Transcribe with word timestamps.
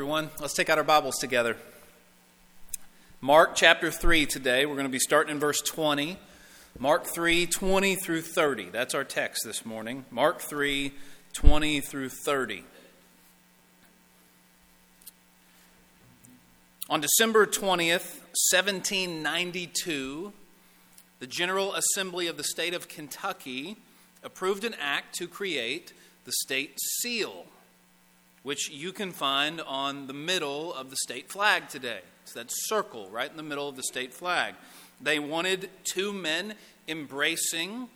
everyone. 0.00 0.30
Let's 0.40 0.54
take 0.54 0.70
out 0.70 0.78
our 0.78 0.84
Bibles 0.84 1.18
together. 1.18 1.58
Mark 3.20 3.54
chapter 3.54 3.90
3 3.90 4.24
today. 4.24 4.64
We're 4.64 4.76
going 4.76 4.86
to 4.86 4.90
be 4.90 4.98
starting 4.98 5.34
in 5.34 5.38
verse 5.38 5.60
20. 5.60 6.16
Mark 6.78 7.04
3, 7.04 7.44
20 7.44 7.96
through 7.96 8.22
30. 8.22 8.70
That's 8.70 8.94
our 8.94 9.04
text 9.04 9.42
this 9.44 9.66
morning. 9.66 10.06
Mark 10.10 10.40
3, 10.40 10.94
20 11.34 11.80
through 11.82 12.08
30. 12.08 12.64
On 16.88 17.02
December 17.02 17.44
20th, 17.44 18.20
1792, 18.52 20.32
the 21.18 21.26
General 21.26 21.74
Assembly 21.74 22.26
of 22.26 22.38
the 22.38 22.44
state 22.44 22.72
of 22.72 22.88
Kentucky 22.88 23.76
approved 24.22 24.64
an 24.64 24.74
act 24.80 25.14
to 25.16 25.28
create 25.28 25.92
the 26.24 26.32
state 26.32 26.78
seal 27.02 27.44
which 28.42 28.70
you 28.70 28.92
can 28.92 29.12
find 29.12 29.60
on 29.60 30.06
the 30.06 30.12
middle 30.12 30.72
of 30.74 30.90
the 30.90 30.96
state 30.96 31.30
flag 31.30 31.68
today. 31.68 32.00
It's 32.22 32.32
that 32.32 32.46
circle 32.50 33.08
right 33.10 33.30
in 33.30 33.36
the 33.36 33.42
middle 33.42 33.68
of 33.68 33.76
the 33.76 33.82
state 33.82 34.14
flag. 34.14 34.54
They 35.00 35.18
wanted 35.18 35.70
two 35.84 36.12
men 36.12 36.54
embracing 36.88 37.88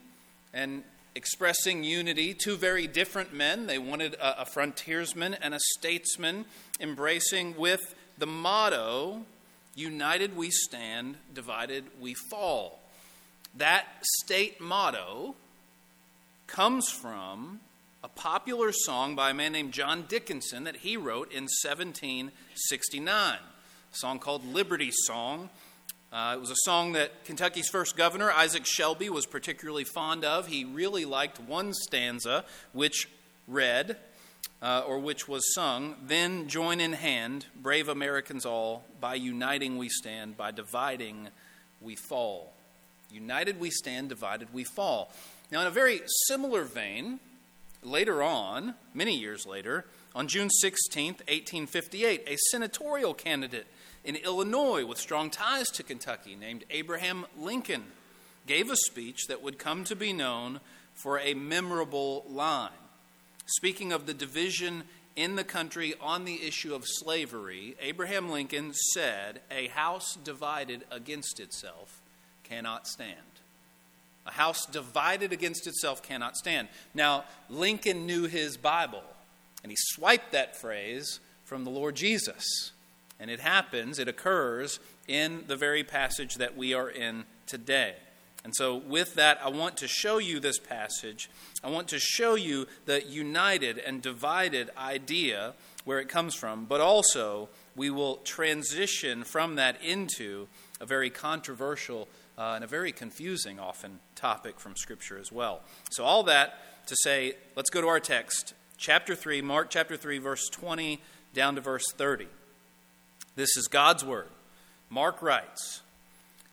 and 0.52 0.82
expressing 1.14 1.84
unity, 1.84 2.34
two 2.34 2.56
very 2.56 2.86
different 2.86 3.32
men. 3.32 3.66
They 3.66 3.78
wanted 3.78 4.14
a, 4.14 4.42
a 4.42 4.44
frontiersman 4.44 5.34
and 5.34 5.54
a 5.54 5.60
statesman 5.76 6.44
embracing 6.80 7.56
with 7.56 7.94
the 8.18 8.26
motto 8.26 9.22
United 9.76 10.36
we 10.36 10.50
stand, 10.50 11.16
divided 11.34 11.84
we 12.00 12.14
fall. 12.14 12.80
That 13.56 13.86
state 14.20 14.60
motto 14.60 15.34
comes 16.46 16.88
from 16.88 17.60
a 18.04 18.08
popular 18.08 18.70
song 18.70 19.16
by 19.16 19.30
a 19.30 19.34
man 19.34 19.52
named 19.52 19.72
John 19.72 20.04
Dickinson 20.06 20.64
that 20.64 20.76
he 20.76 20.94
wrote 20.94 21.32
in 21.32 21.44
1769, 21.44 23.38
a 23.38 23.96
song 23.96 24.18
called 24.18 24.44
Liberty 24.44 24.90
Song. 24.92 25.48
Uh, 26.12 26.34
it 26.36 26.40
was 26.40 26.50
a 26.50 26.56
song 26.64 26.92
that 26.92 27.24
Kentucky's 27.24 27.70
first 27.70 27.96
governor, 27.96 28.30
Isaac 28.30 28.66
Shelby, 28.66 29.08
was 29.08 29.24
particularly 29.24 29.84
fond 29.84 30.22
of. 30.22 30.48
He 30.48 30.66
really 30.66 31.06
liked 31.06 31.40
one 31.40 31.72
stanza, 31.72 32.44
which 32.74 33.08
read, 33.48 33.96
uh, 34.60 34.82
or 34.86 34.98
which 34.98 35.26
was 35.26 35.54
sung, 35.54 35.94
Then 36.06 36.46
join 36.46 36.80
in 36.80 36.92
hand, 36.92 37.46
brave 37.56 37.88
Americans 37.88 38.44
all, 38.44 38.84
by 39.00 39.14
uniting 39.14 39.78
we 39.78 39.88
stand, 39.88 40.36
by 40.36 40.50
dividing 40.50 41.28
we 41.80 41.96
fall. 41.96 42.52
United 43.10 43.58
we 43.58 43.70
stand, 43.70 44.10
divided 44.10 44.52
we 44.52 44.64
fall. 44.64 45.10
Now, 45.50 45.62
in 45.62 45.68
a 45.68 45.70
very 45.70 46.02
similar 46.26 46.64
vein, 46.64 47.18
later 47.84 48.22
on, 48.22 48.74
many 48.92 49.16
years 49.16 49.46
later, 49.46 49.84
on 50.14 50.28
June 50.28 50.50
16, 50.50 51.06
1858, 51.06 52.22
a 52.26 52.36
senatorial 52.50 53.14
candidate 53.14 53.66
in 54.04 54.16
Illinois 54.16 54.84
with 54.84 54.98
strong 54.98 55.30
ties 55.30 55.66
to 55.70 55.82
Kentucky 55.82 56.36
named 56.36 56.64
Abraham 56.70 57.26
Lincoln 57.38 57.84
gave 58.46 58.70
a 58.70 58.76
speech 58.76 59.26
that 59.28 59.42
would 59.42 59.58
come 59.58 59.84
to 59.84 59.96
be 59.96 60.12
known 60.12 60.60
for 60.92 61.18
a 61.18 61.34
memorable 61.34 62.24
line. 62.28 62.70
Speaking 63.46 63.92
of 63.92 64.06
the 64.06 64.14
division 64.14 64.84
in 65.16 65.36
the 65.36 65.44
country 65.44 65.94
on 66.00 66.24
the 66.24 66.46
issue 66.46 66.74
of 66.74 66.84
slavery, 66.86 67.76
Abraham 67.80 68.30
Lincoln 68.30 68.72
said, 68.92 69.40
A 69.50 69.68
house 69.68 70.16
divided 70.22 70.84
against 70.90 71.40
itself 71.40 72.02
cannot 72.42 72.86
stand. 72.86 73.33
A 74.26 74.32
house 74.32 74.66
divided 74.66 75.32
against 75.32 75.66
itself 75.66 76.02
cannot 76.02 76.36
stand. 76.36 76.68
Now, 76.94 77.24
Lincoln 77.50 78.06
knew 78.06 78.26
his 78.26 78.56
Bible, 78.56 79.02
and 79.62 79.70
he 79.70 79.76
swiped 79.78 80.32
that 80.32 80.56
phrase 80.56 81.20
from 81.44 81.64
the 81.64 81.70
Lord 81.70 81.94
Jesus. 81.94 82.72
And 83.20 83.30
it 83.30 83.40
happens, 83.40 83.98
it 83.98 84.08
occurs 84.08 84.80
in 85.06 85.44
the 85.46 85.56
very 85.56 85.84
passage 85.84 86.36
that 86.36 86.56
we 86.56 86.74
are 86.74 86.88
in 86.88 87.24
today. 87.46 87.94
And 88.44 88.54
so, 88.54 88.76
with 88.76 89.14
that, 89.14 89.40
I 89.42 89.48
want 89.48 89.78
to 89.78 89.88
show 89.88 90.18
you 90.18 90.38
this 90.38 90.58
passage. 90.58 91.30
I 91.62 91.70
want 91.70 91.88
to 91.88 91.98
show 91.98 92.34
you 92.34 92.66
the 92.84 93.02
united 93.02 93.78
and 93.78 94.02
divided 94.02 94.70
idea 94.76 95.54
where 95.84 95.98
it 95.98 96.08
comes 96.08 96.34
from, 96.34 96.66
but 96.66 96.80
also 96.80 97.48
we 97.74 97.88
will 97.88 98.16
transition 98.16 99.24
from 99.24 99.56
that 99.56 99.82
into 99.82 100.46
a 100.80 100.86
very 100.86 101.08
controversial 101.08 102.08
uh, 102.36 102.52
and 102.54 102.64
a 102.64 102.66
very 102.66 102.92
confusing, 102.92 103.58
often, 103.58 104.00
topic 104.14 104.58
from 104.58 104.76
Scripture 104.76 105.18
as 105.18 105.30
well. 105.30 105.60
So, 105.90 106.04
all 106.04 106.22
that 106.24 106.86
to 106.86 106.96
say, 107.02 107.34
let's 107.56 107.70
go 107.70 107.80
to 107.80 107.88
our 107.88 108.00
text, 108.00 108.54
chapter 108.76 109.14
3, 109.14 109.42
Mark 109.42 109.70
chapter 109.70 109.96
3, 109.96 110.18
verse 110.18 110.48
20 110.50 111.00
down 111.32 111.54
to 111.54 111.60
verse 111.60 111.84
30. 111.96 112.26
This 113.36 113.56
is 113.56 113.68
God's 113.68 114.04
Word. 114.04 114.28
Mark 114.90 115.22
writes 115.22 115.82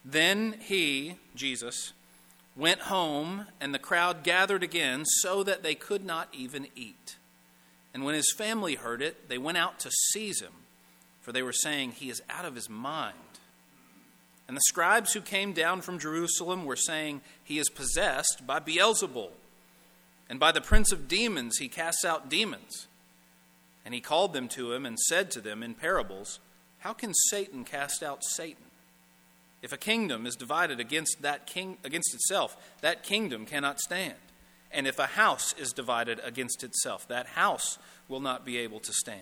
Then 0.04 0.56
he, 0.60 1.16
Jesus, 1.36 1.94
went 2.56 2.82
home, 2.82 3.46
and 3.60 3.74
the 3.74 3.80
crowd 3.80 4.24
gathered 4.24 4.64
again 4.64 5.06
so 5.06 5.44
that 5.44 5.64
they 5.64 5.76
could 5.76 6.04
not 6.04 6.28
even 6.34 6.68
eat. 6.76 7.18
And 7.94 8.04
when 8.04 8.16
his 8.16 8.34
family 8.36 8.76
heard 8.76 9.02
it, 9.02 9.30
they 9.30 9.38
went 9.38 9.58
out 9.58 9.80
to 9.80 9.92
seize 10.12 10.42
him, 10.42 10.54
for 11.22 11.32
they 11.32 11.44
were 11.44 11.54
saying, 11.54 11.92
He 11.92 12.10
is 12.10 12.22
out 12.30 12.46
of 12.46 12.56
his 12.56 12.70
mind. 12.70 13.31
And 14.48 14.58
the 14.58 14.62
scribes 14.68 15.14
who 15.14 15.22
came 15.22 15.54
down 15.54 15.82
from 15.82 16.00
Jerusalem 16.00 16.66
were 16.66 16.76
saying, 16.76 17.22
He 17.44 17.58
is 17.58 17.70
possessed 17.70 18.46
by 18.46 18.60
Beelzebul. 18.60 19.30
And 20.30 20.40
by 20.40 20.52
the 20.52 20.62
prince 20.62 20.92
of 20.92 21.08
demons 21.08 21.58
he 21.58 21.68
casts 21.68 22.06
out 22.06 22.30
demons. 22.30 22.88
And 23.86 23.94
he 23.94 24.02
called 24.02 24.34
them 24.34 24.48
to 24.50 24.74
him 24.74 24.86
and 24.86 25.00
said 25.00 25.32
to 25.32 25.42
them 25.42 25.64
in 25.64 25.74
parables, 25.74 26.40
How 26.80 26.94
can 26.94 27.14
Satan 27.14 27.66
cast 27.66 28.04
out 28.04 28.24
Satan? 28.24 28.66
If 29.62 29.72
a 29.72 29.78
kingdom 29.78 30.26
is 30.26 30.36
divided 30.36 30.80
against 30.80 31.22
that 31.22 31.46
king 31.46 31.78
against 31.84 32.14
itself, 32.14 32.58
that 32.82 33.04
kingdom 33.04 33.46
cannot 33.46 33.80
stand. 33.80 34.16
And 34.72 34.88
if 34.88 34.98
a 35.00 35.06
house 35.06 35.54
is 35.54 35.74
divided 35.74 36.20
against 36.24 36.64
itself, 36.64 37.08
that 37.10 37.28
house 37.28 37.78
will 38.08 38.22
not 38.22 38.46
be 38.46 38.58
able 38.58 38.80
to 38.80 38.94
stand. 38.94 39.22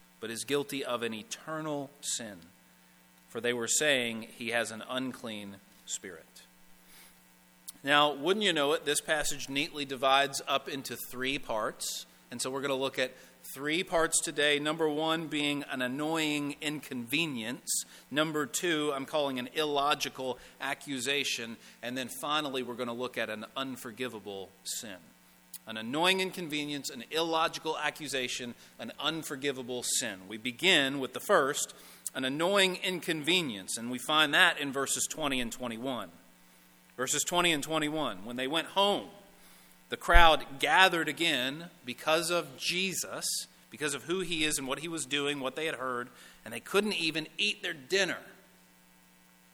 but 0.21 0.29
is 0.29 0.45
guilty 0.45 0.85
of 0.85 1.03
an 1.03 1.13
eternal 1.13 1.89
sin. 1.99 2.37
For 3.27 3.41
they 3.41 3.53
were 3.53 3.67
saying 3.67 4.27
he 4.37 4.49
has 4.49 4.71
an 4.71 4.83
unclean 4.89 5.57
Spirit. 5.85 6.43
Now, 7.83 8.13
wouldn't 8.13 8.45
you 8.45 8.53
know 8.53 8.73
it, 8.73 8.85
this 8.85 9.01
passage 9.01 9.49
neatly 9.49 9.85
divides 9.85 10.41
up 10.47 10.69
into 10.69 10.95
three 10.95 11.39
parts. 11.39 12.05
And 12.29 12.41
so 12.41 12.49
we're 12.49 12.61
going 12.61 12.69
to 12.69 12.75
look 12.75 12.99
at 12.99 13.11
three 13.53 13.83
parts 13.83 14.21
today. 14.21 14.59
Number 14.59 14.87
one 14.87 15.27
being 15.27 15.65
an 15.71 15.81
annoying 15.81 16.55
inconvenience. 16.61 17.83
Number 18.11 18.45
two, 18.45 18.91
I'm 18.95 19.05
calling 19.05 19.39
an 19.39 19.49
illogical 19.55 20.37
accusation. 20.61 21.57
And 21.81 21.97
then 21.97 22.09
finally, 22.21 22.63
we're 22.63 22.75
going 22.75 22.87
to 22.87 22.93
look 22.93 23.17
at 23.17 23.29
an 23.29 23.45
unforgivable 23.57 24.49
sin. 24.63 24.97
An 25.71 25.77
annoying 25.77 26.19
inconvenience, 26.19 26.89
an 26.89 27.05
illogical 27.11 27.77
accusation, 27.77 28.55
an 28.77 28.91
unforgivable 28.99 29.83
sin. 29.83 30.19
We 30.27 30.35
begin 30.35 30.99
with 30.99 31.13
the 31.13 31.21
first, 31.21 31.73
an 32.13 32.25
annoying 32.25 32.77
inconvenience. 32.83 33.77
And 33.77 33.89
we 33.89 33.97
find 33.97 34.33
that 34.33 34.59
in 34.59 34.73
verses 34.73 35.07
20 35.09 35.39
and 35.39 35.49
21. 35.49 36.09
Verses 36.97 37.23
20 37.23 37.53
and 37.53 37.63
21. 37.63 38.25
When 38.25 38.35
they 38.35 38.47
went 38.47 38.67
home, 38.67 39.07
the 39.87 39.95
crowd 39.95 40.43
gathered 40.59 41.07
again 41.07 41.69
because 41.85 42.31
of 42.31 42.57
Jesus, 42.57 43.25
because 43.69 43.93
of 43.93 44.03
who 44.03 44.19
he 44.19 44.43
is 44.43 44.57
and 44.57 44.67
what 44.67 44.79
he 44.79 44.89
was 44.89 45.05
doing, 45.05 45.39
what 45.39 45.55
they 45.55 45.67
had 45.67 45.75
heard, 45.75 46.09
and 46.43 46.53
they 46.53 46.59
couldn't 46.59 46.99
even 46.99 47.27
eat 47.37 47.63
their 47.63 47.71
dinner. 47.71 48.17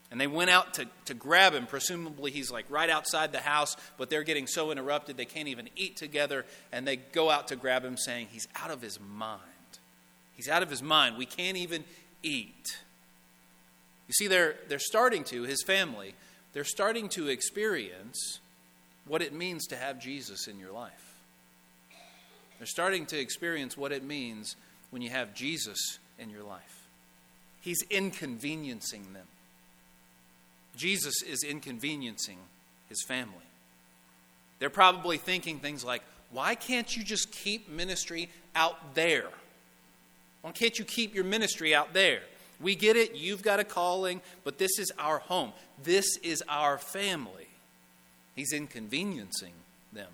And 0.09 0.21
they 0.21 0.27
went 0.27 0.50
out 0.50 0.75
to, 0.75 0.88
to 1.06 1.13
grab 1.13 1.54
him. 1.54 1.68
Presumably, 1.68 2.31
he's 2.31 2.50
like 2.50 2.65
right 2.69 2.89
outside 2.89 3.33
the 3.33 3.39
house, 3.39 3.75
but 3.98 4.09
they're 4.09 4.24
getting 4.24 4.48
so 4.48 4.71
interrupted 4.71 5.18
they 5.18 5.25
can't 5.25 5.50
even 5.50 5.69
eat 5.75 5.98
together. 5.98 6.45
And 6.71 6.88
they 6.88 6.95
go 6.95 7.30
out 7.30 7.50
to 7.50 7.56
grab 7.56 7.83
him, 7.83 7.98
saying, 7.98 8.27
He's 8.31 8.48
out 8.56 8.71
of 8.71 8.81
his 8.81 9.00
mind. 9.00 9.42
He's 10.36 10.48
out 10.48 10.63
of 10.63 10.69
his 10.69 10.81
mind. 10.81 11.18
We 11.18 11.25
can't 11.25 11.57
even 11.57 11.83
eat. 12.24 12.77
You 14.07 14.13
see, 14.13 14.27
they're, 14.27 14.56
they're 14.69 14.80
starting 14.80 15.24
to, 15.25 15.44
his 15.44 15.62
family, 15.63 16.15
they're 16.54 16.63
starting 16.63 17.09
to 17.09 17.27
experience 17.27 18.39
what 19.06 19.21
it 19.21 19.33
means 19.33 19.68
to 19.68 19.75
have 19.75 20.00
Jesus 20.00 20.48
in 20.48 20.59
your 20.59 20.71
life. 20.71 21.15
They're 22.57 22.68
starting 22.68 23.06
to 23.07 23.19
experience 23.19 23.77
what 23.77 23.92
it 23.92 24.04
means 24.04 24.56
when 24.89 25.01
you 25.01 25.09
have 25.09 25.33
Jesus 25.33 26.00
in 26.18 26.30
your 26.30 26.44
life. 26.44 26.83
He's 27.62 27.83
inconveniencing 27.89 29.13
them. 29.13 29.27
Jesus 30.77 31.21
is 31.21 31.44
inconveniencing 31.44 32.38
his 32.88 33.03
family. 33.03 33.33
They're 34.59 34.69
probably 34.69 35.18
thinking 35.18 35.59
things 35.59 35.83
like, 35.83 36.01
why 36.31 36.56
can't 36.56 36.95
you 36.95 37.03
just 37.03 37.31
keep 37.31 37.69
ministry 37.69 38.29
out 38.56 38.95
there? 38.95 39.27
Why 40.41 40.51
can't 40.51 40.77
you 40.77 40.85
keep 40.85 41.13
your 41.13 41.24
ministry 41.24 41.75
out 41.75 41.94
there? 41.94 42.21
We 42.59 42.75
get 42.75 42.95
it, 42.95 43.15
you've 43.15 43.44
got 43.44 43.59
a 43.59 43.63
calling, 43.63 44.21
but 44.44 44.57
this 44.57 44.79
is 44.79 44.91
our 44.97 45.19
home. 45.19 45.53
This 45.83 46.06
is 46.24 46.44
our 46.50 46.77
family. 46.77 47.47
He's 48.35 48.51
inconveniencing 48.51 49.53
them. 49.94 50.09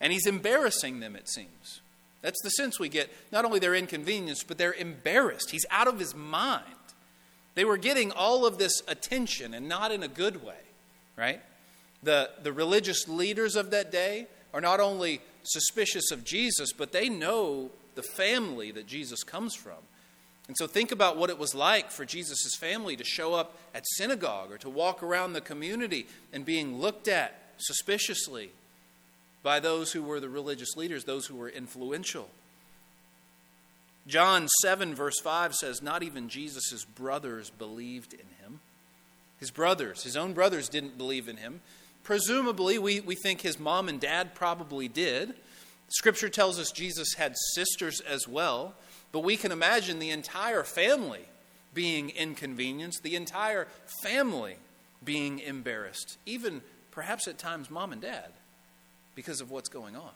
And 0.00 0.12
he's 0.12 0.26
embarrassing 0.26 1.00
them, 1.00 1.14
it 1.14 1.28
seems. 1.28 1.80
That's 2.22 2.40
the 2.42 2.50
sense 2.50 2.78
we 2.78 2.88
get. 2.88 3.10
Not 3.30 3.44
only 3.44 3.58
they're 3.58 3.74
inconvenienced, 3.74 4.46
but 4.48 4.58
they're 4.58 4.74
embarrassed. 4.74 5.50
He's 5.50 5.66
out 5.70 5.88
of 5.88 5.98
his 5.98 6.14
mind. 6.14 6.64
They 7.54 7.64
were 7.64 7.76
getting 7.76 8.12
all 8.12 8.46
of 8.46 8.58
this 8.58 8.82
attention 8.88 9.54
and 9.54 9.68
not 9.68 9.92
in 9.92 10.02
a 10.02 10.08
good 10.08 10.44
way, 10.44 10.60
right? 11.16 11.40
The, 12.02 12.30
the 12.42 12.52
religious 12.52 13.06
leaders 13.06 13.56
of 13.56 13.70
that 13.70 13.92
day 13.92 14.26
are 14.54 14.60
not 14.60 14.80
only 14.80 15.20
suspicious 15.42 16.10
of 16.10 16.24
Jesus, 16.24 16.72
but 16.72 16.92
they 16.92 17.08
know 17.08 17.70
the 17.94 18.02
family 18.02 18.70
that 18.72 18.86
Jesus 18.86 19.22
comes 19.22 19.54
from. 19.54 19.78
And 20.48 20.56
so 20.56 20.66
think 20.66 20.92
about 20.92 21.16
what 21.16 21.30
it 21.30 21.38
was 21.38 21.54
like 21.54 21.90
for 21.90 22.04
Jesus' 22.04 22.56
family 22.58 22.96
to 22.96 23.04
show 23.04 23.34
up 23.34 23.56
at 23.74 23.84
synagogue 23.96 24.50
or 24.50 24.58
to 24.58 24.68
walk 24.68 25.02
around 25.02 25.32
the 25.32 25.40
community 25.40 26.06
and 26.32 26.44
being 26.44 26.80
looked 26.80 27.06
at 27.06 27.38
suspiciously 27.58 28.50
by 29.42 29.60
those 29.60 29.92
who 29.92 30.02
were 30.02 30.20
the 30.20 30.28
religious 30.28 30.76
leaders, 30.76 31.04
those 31.04 31.26
who 31.26 31.36
were 31.36 31.48
influential. 31.48 32.28
John 34.06 34.48
7, 34.62 34.94
verse 34.94 35.20
5 35.20 35.54
says, 35.54 35.82
Not 35.82 36.02
even 36.02 36.28
Jesus' 36.28 36.84
brothers 36.84 37.50
believed 37.50 38.12
in 38.12 38.26
him. 38.42 38.60
His 39.38 39.50
brothers, 39.50 40.02
his 40.02 40.16
own 40.16 40.32
brothers, 40.32 40.68
didn't 40.68 40.98
believe 40.98 41.28
in 41.28 41.36
him. 41.36 41.60
Presumably, 42.04 42.78
we, 42.78 43.00
we 43.00 43.14
think 43.14 43.40
his 43.40 43.60
mom 43.60 43.88
and 43.88 44.00
dad 44.00 44.34
probably 44.34 44.88
did. 44.88 45.34
Scripture 45.88 46.28
tells 46.28 46.58
us 46.58 46.72
Jesus 46.72 47.14
had 47.14 47.36
sisters 47.54 48.00
as 48.00 48.26
well, 48.26 48.74
but 49.12 49.20
we 49.20 49.36
can 49.36 49.52
imagine 49.52 49.98
the 49.98 50.10
entire 50.10 50.64
family 50.64 51.26
being 51.74 52.10
inconvenienced, 52.10 53.02
the 53.02 53.16
entire 53.16 53.68
family 54.02 54.56
being 55.04 55.38
embarrassed, 55.38 56.18
even 56.26 56.62
perhaps 56.90 57.28
at 57.28 57.38
times 57.38 57.70
mom 57.70 57.92
and 57.92 58.02
dad, 58.02 58.30
because 59.14 59.40
of 59.40 59.50
what's 59.50 59.68
going 59.68 59.96
on. 59.96 60.10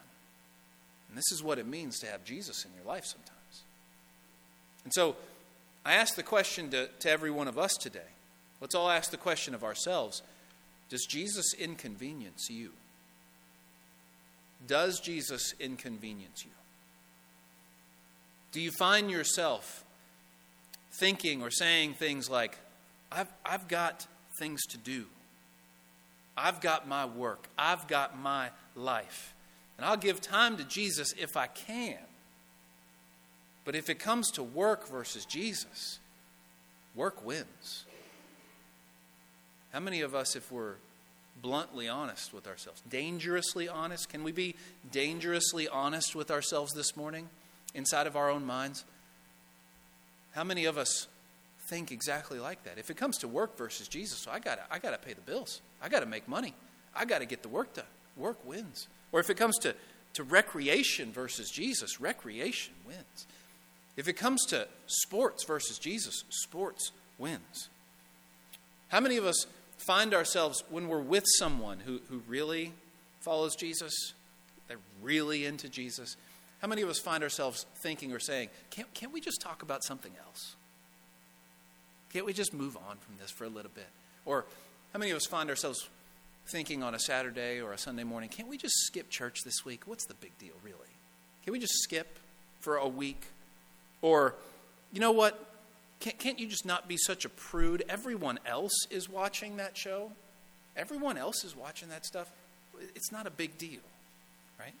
And 1.09 1.17
this 1.17 1.31
is 1.31 1.41
what 1.41 1.57
it 1.57 1.67
means 1.67 1.99
to 1.99 2.07
have 2.07 2.23
Jesus 2.25 2.65
in 2.65 2.71
your 2.75 2.85
life 2.85 3.05
sometimes. 3.05 3.36
And 4.87 4.93
so 4.93 5.17
I 5.85 5.95
ask 5.95 6.15
the 6.15 6.23
question 6.23 6.69
to, 6.69 6.87
to 6.99 7.09
every 7.09 7.29
one 7.29 7.49
of 7.49 7.57
us 7.57 7.73
today. 7.73 8.07
Let's 8.61 8.73
all 8.73 8.89
ask 8.89 9.11
the 9.11 9.17
question 9.17 9.53
of 9.53 9.61
ourselves 9.61 10.21
Does 10.87 11.05
Jesus 11.05 11.53
inconvenience 11.59 12.49
you? 12.49 12.71
Does 14.65 15.01
Jesus 15.01 15.53
inconvenience 15.59 16.45
you? 16.45 16.51
Do 18.53 18.61
you 18.61 18.71
find 18.71 19.11
yourself 19.11 19.83
thinking 21.01 21.41
or 21.41 21.51
saying 21.51 21.95
things 21.95 22.29
like, 22.29 22.57
I've, 23.11 23.27
I've 23.45 23.67
got 23.67 24.07
things 24.39 24.65
to 24.67 24.77
do. 24.77 25.03
I've 26.37 26.61
got 26.61 26.87
my 26.87 27.03
work. 27.03 27.49
I've 27.59 27.89
got 27.89 28.17
my 28.17 28.51
life. 28.73 29.33
And 29.75 29.85
I'll 29.85 29.97
give 29.97 30.21
time 30.21 30.55
to 30.55 30.63
Jesus 30.63 31.13
if 31.19 31.35
I 31.35 31.47
can. 31.47 31.97
But 33.67 33.75
if 33.75 33.89
it 33.89 33.99
comes 33.99 34.31
to 34.31 34.43
work 34.43 34.87
versus 34.87 35.25
Jesus, 35.25 35.99
work 36.95 37.25
wins. 37.25 37.83
How 39.73 39.81
many 39.81 39.99
of 39.99 40.15
us, 40.15 40.37
if 40.37 40.49
we're 40.53 40.75
bluntly 41.41 41.89
honest 41.89 42.33
with 42.33 42.47
ourselves, 42.47 42.81
dangerously 42.89 43.67
honest, 43.67 44.07
can 44.07 44.23
we 44.23 44.31
be 44.31 44.55
dangerously 44.89 45.67
honest 45.67 46.15
with 46.15 46.31
ourselves 46.31 46.71
this 46.75 46.95
morning 46.95 47.27
inside 47.75 48.07
of 48.07 48.15
our 48.15 48.29
own 48.29 48.45
minds? 48.45 48.85
How 50.31 50.45
many 50.45 50.63
of 50.63 50.77
us 50.77 51.09
think 51.67 51.91
exactly 51.91 52.39
like 52.39 52.63
that? 52.63 52.77
If 52.77 52.89
it 52.89 52.95
comes 52.95 53.17
to 53.17 53.27
work 53.27 53.57
versus 53.57 53.89
Jesus, 53.89 54.19
so 54.19 54.31
I 54.31 54.39
got 54.39 54.61
I 54.71 54.79
got 54.79 54.91
to 54.91 54.97
pay 54.97 55.11
the 55.11 55.19
bills. 55.19 55.59
I 55.81 55.89
got 55.89 55.99
to 55.99 56.05
make 56.05 56.29
money. 56.29 56.53
I 56.95 57.03
got 57.03 57.19
to 57.19 57.25
get 57.25 57.41
the 57.41 57.49
work 57.49 57.73
done. 57.73 57.83
Work 58.15 58.37
wins. 58.45 58.87
Or 59.11 59.19
if 59.19 59.29
it 59.29 59.35
comes 59.35 59.57
to 59.57 59.75
to 60.13 60.23
recreation 60.23 61.11
versus 61.11 61.51
Jesus, 61.51 61.99
recreation 61.99 62.73
wins. 62.87 63.27
If 63.97 64.07
it 64.07 64.13
comes 64.13 64.45
to 64.45 64.67
sports 64.85 65.43
versus 65.43 65.79
Jesus, 65.79 66.23
sports 66.29 66.91
wins. 67.17 67.69
How 68.89 68.99
many 68.99 69.17
of 69.17 69.25
us 69.25 69.47
find 69.77 70.13
ourselves 70.13 70.63
when 70.69 70.87
we're 70.87 71.01
with 71.01 71.25
someone 71.37 71.79
who, 71.79 71.99
who 72.09 72.21
really 72.27 72.73
follows 73.21 73.55
Jesus, 73.55 74.13
they're 74.67 74.77
really 75.01 75.45
into 75.45 75.67
Jesus? 75.67 76.15
How 76.61 76.67
many 76.67 76.83
of 76.83 76.89
us 76.89 76.99
find 76.99 77.23
ourselves 77.23 77.65
thinking 77.81 78.13
or 78.13 78.19
saying, 78.19 78.49
can't, 78.69 78.91
can't 78.93 79.11
we 79.11 79.19
just 79.19 79.41
talk 79.41 79.63
about 79.63 79.83
something 79.83 80.13
else? 80.25 80.55
Can't 82.13 82.25
we 82.25 82.33
just 82.33 82.53
move 82.53 82.77
on 82.77 82.97
from 82.97 83.15
this 83.19 83.31
for 83.31 83.43
a 83.43 83.49
little 83.49 83.71
bit? 83.73 83.89
Or 84.25 84.45
how 84.93 84.99
many 84.99 85.11
of 85.11 85.17
us 85.17 85.25
find 85.25 85.49
ourselves 85.49 85.89
thinking 86.49 86.81
on 86.81 86.95
a 86.95 86.99
Saturday 86.99 87.59
or 87.59 87.73
a 87.73 87.77
Sunday 87.77 88.03
morning, 88.03 88.29
can't 88.29 88.47
we 88.47 88.57
just 88.57 88.75
skip 88.85 89.09
church 89.09 89.43
this 89.43 89.65
week? 89.65 89.81
What's 89.85 90.05
the 90.05 90.13
big 90.15 90.37
deal, 90.37 90.53
really? 90.63 90.77
Can 91.43 91.51
we 91.51 91.59
just 91.59 91.73
skip 91.83 92.19
for 92.59 92.77
a 92.77 92.87
week? 92.87 93.25
Or, 94.01 94.35
you 94.91 94.99
know 94.99 95.11
what? 95.11 95.43
Can't, 95.99 96.17
can't 96.19 96.39
you 96.39 96.47
just 96.47 96.65
not 96.65 96.87
be 96.87 96.97
such 96.97 97.25
a 97.25 97.29
prude? 97.29 97.83
Everyone 97.89 98.39
else 98.45 98.73
is 98.89 99.09
watching 99.09 99.57
that 99.57 99.77
show. 99.77 100.11
Everyone 100.75 101.17
else 101.17 101.43
is 101.43 101.55
watching 101.55 101.89
that 101.89 102.05
stuff. 102.05 102.31
It's 102.95 103.11
not 103.11 103.25
a 103.25 103.31
big 103.31 103.57
deal, 103.57 103.81
right? 104.59 104.75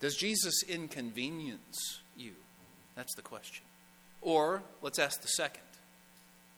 Does 0.00 0.16
Jesus 0.16 0.62
inconvenience 0.68 2.00
you? 2.16 2.32
That's 2.94 3.14
the 3.16 3.22
question. 3.22 3.64
Or, 4.22 4.62
let's 4.80 4.98
ask 4.98 5.20
the 5.20 5.28
second 5.28 5.62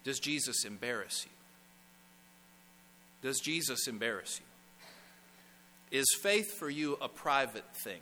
Does 0.04 0.20
Jesus 0.20 0.64
embarrass 0.64 1.24
you? 1.24 1.32
Does 3.22 3.40
Jesus 3.40 3.88
embarrass 3.88 4.40
you? 4.40 5.98
Is 5.98 6.06
faith 6.20 6.58
for 6.58 6.68
you 6.68 6.98
a 7.00 7.08
private 7.08 7.64
thing? 7.82 8.00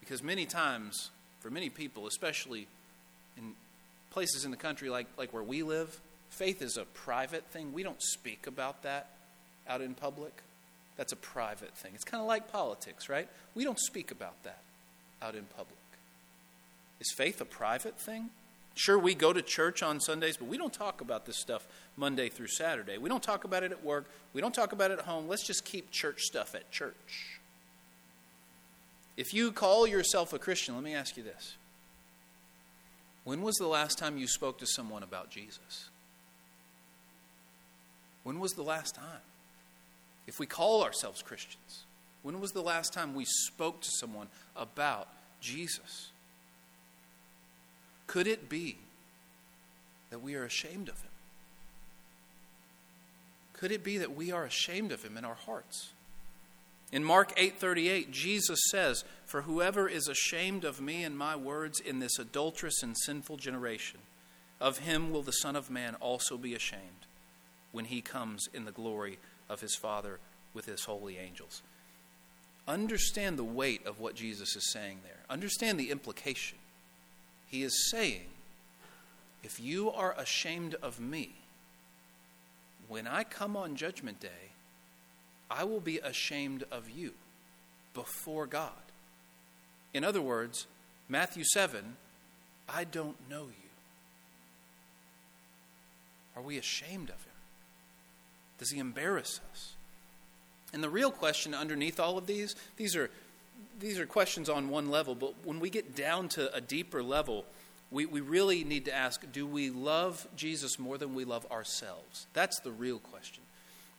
Because 0.00 0.22
many 0.22 0.44
times, 0.44 1.10
for 1.40 1.50
many 1.50 1.68
people, 1.68 2.06
especially 2.06 2.66
in 3.36 3.52
places 4.10 4.44
in 4.44 4.50
the 4.50 4.56
country 4.56 4.90
like, 4.90 5.06
like 5.18 5.32
where 5.32 5.42
we 5.42 5.62
live, 5.62 6.00
faith 6.30 6.62
is 6.62 6.76
a 6.76 6.84
private 6.84 7.44
thing. 7.46 7.72
We 7.72 7.82
don't 7.82 8.00
speak 8.02 8.46
about 8.46 8.82
that 8.82 9.10
out 9.68 9.80
in 9.80 9.94
public. 9.94 10.42
That's 10.96 11.12
a 11.12 11.16
private 11.16 11.74
thing. 11.74 11.92
It's 11.94 12.04
kind 12.04 12.20
of 12.20 12.26
like 12.26 12.52
politics, 12.52 13.08
right? 13.08 13.28
We 13.54 13.64
don't 13.64 13.78
speak 13.78 14.10
about 14.10 14.42
that 14.44 14.58
out 15.22 15.34
in 15.34 15.44
public. 15.56 15.78
Is 17.00 17.12
faith 17.16 17.40
a 17.40 17.46
private 17.46 17.98
thing? 17.98 18.30
Sure, 18.74 18.98
we 18.98 19.14
go 19.14 19.32
to 19.32 19.42
church 19.42 19.82
on 19.82 20.00
Sundays, 20.00 20.36
but 20.36 20.46
we 20.46 20.56
don't 20.56 20.72
talk 20.72 21.00
about 21.00 21.26
this 21.26 21.38
stuff 21.38 21.66
Monday 21.96 22.28
through 22.28 22.46
Saturday. 22.48 22.98
We 22.98 23.08
don't 23.08 23.22
talk 23.22 23.44
about 23.44 23.62
it 23.62 23.72
at 23.72 23.84
work. 23.84 24.08
We 24.32 24.40
don't 24.40 24.54
talk 24.54 24.72
about 24.72 24.90
it 24.90 24.98
at 24.98 25.04
home. 25.06 25.28
Let's 25.28 25.46
just 25.46 25.64
keep 25.64 25.90
church 25.90 26.20
stuff 26.20 26.54
at 26.54 26.70
church. 26.70 27.39
If 29.20 29.34
you 29.34 29.52
call 29.52 29.86
yourself 29.86 30.32
a 30.32 30.38
Christian, 30.38 30.74
let 30.74 30.82
me 30.82 30.94
ask 30.94 31.14
you 31.18 31.22
this. 31.22 31.58
When 33.24 33.42
was 33.42 33.56
the 33.56 33.66
last 33.66 33.98
time 33.98 34.16
you 34.16 34.26
spoke 34.26 34.56
to 34.60 34.66
someone 34.66 35.02
about 35.02 35.28
Jesus? 35.28 35.90
When 38.22 38.40
was 38.40 38.52
the 38.52 38.62
last 38.62 38.94
time? 38.94 39.20
If 40.26 40.38
we 40.38 40.46
call 40.46 40.82
ourselves 40.82 41.20
Christians, 41.20 41.84
when 42.22 42.40
was 42.40 42.52
the 42.52 42.62
last 42.62 42.94
time 42.94 43.14
we 43.14 43.26
spoke 43.26 43.82
to 43.82 43.90
someone 43.90 44.28
about 44.56 45.06
Jesus? 45.42 46.12
Could 48.06 48.26
it 48.26 48.48
be 48.48 48.78
that 50.08 50.22
we 50.22 50.34
are 50.34 50.44
ashamed 50.44 50.88
of 50.88 50.98
him? 51.02 51.10
Could 53.52 53.70
it 53.70 53.84
be 53.84 53.98
that 53.98 54.16
we 54.16 54.32
are 54.32 54.44
ashamed 54.44 54.92
of 54.92 55.04
him 55.04 55.18
in 55.18 55.26
our 55.26 55.34
hearts? 55.34 55.90
In 56.92 57.04
Mark 57.04 57.32
8:38, 57.36 58.10
Jesus 58.10 58.60
says, 58.70 59.04
"For 59.24 59.42
whoever 59.42 59.88
is 59.88 60.08
ashamed 60.08 60.64
of 60.64 60.80
me 60.80 61.04
and 61.04 61.16
my 61.16 61.36
words 61.36 61.78
in 61.78 62.00
this 62.00 62.18
adulterous 62.18 62.82
and 62.82 62.96
sinful 62.98 63.36
generation, 63.36 64.00
of 64.58 64.78
him 64.78 65.10
will 65.10 65.22
the 65.22 65.32
Son 65.32 65.54
of 65.54 65.70
man 65.70 65.94
also 65.96 66.36
be 66.36 66.54
ashamed 66.54 67.06
when 67.72 67.84
he 67.86 68.02
comes 68.02 68.48
in 68.52 68.64
the 68.64 68.72
glory 68.72 69.18
of 69.48 69.60
his 69.60 69.76
Father 69.76 70.18
with 70.52 70.66
his 70.66 70.84
holy 70.84 71.16
angels." 71.16 71.62
Understand 72.66 73.38
the 73.38 73.44
weight 73.44 73.84
of 73.86 74.00
what 74.00 74.14
Jesus 74.14 74.56
is 74.56 74.70
saying 74.70 75.02
there. 75.02 75.24
Understand 75.28 75.78
the 75.78 75.90
implication. 75.90 76.58
He 77.48 77.62
is 77.62 77.90
saying, 77.90 78.30
if 79.42 79.58
you 79.58 79.90
are 79.90 80.12
ashamed 80.18 80.74
of 80.76 81.00
me, 81.00 81.34
when 82.88 83.06
I 83.06 83.24
come 83.24 83.56
on 83.56 83.76
Judgment 83.76 84.20
Day, 84.20 84.52
I 85.50 85.64
will 85.64 85.80
be 85.80 85.98
ashamed 85.98 86.64
of 86.70 86.88
you 86.88 87.12
before 87.94 88.46
God. 88.46 88.70
In 89.92 90.04
other 90.04 90.22
words, 90.22 90.66
Matthew 91.08 91.42
7, 91.44 91.96
I 92.68 92.84
don't 92.84 93.16
know 93.28 93.44
you? 93.44 93.70
Are 96.36 96.42
we 96.42 96.56
ashamed 96.56 97.08
of 97.08 97.16
him? 97.16 97.32
Does 98.58 98.70
he 98.70 98.78
embarrass 98.78 99.40
us? 99.52 99.74
And 100.72 100.82
the 100.82 100.88
real 100.88 101.10
question 101.10 101.54
underneath 101.54 101.98
all 101.98 102.16
of 102.16 102.26
these, 102.26 102.54
these 102.76 102.94
are, 102.94 103.10
these 103.80 103.98
are 103.98 104.06
questions 104.06 104.48
on 104.48 104.68
one 104.68 104.90
level, 104.90 105.16
but 105.16 105.34
when 105.44 105.58
we 105.58 105.68
get 105.68 105.96
down 105.96 106.28
to 106.30 106.54
a 106.54 106.60
deeper 106.60 107.02
level, 107.02 107.44
we, 107.90 108.06
we 108.06 108.20
really 108.20 108.62
need 108.62 108.84
to 108.84 108.94
ask 108.94 109.24
do 109.32 109.46
we 109.46 109.70
love 109.70 110.28
Jesus 110.36 110.78
more 110.78 110.96
than 110.96 111.14
we 111.14 111.24
love 111.24 111.50
ourselves? 111.50 112.26
That's 112.34 112.60
the 112.60 112.70
real 112.70 113.00
question. 113.00 113.42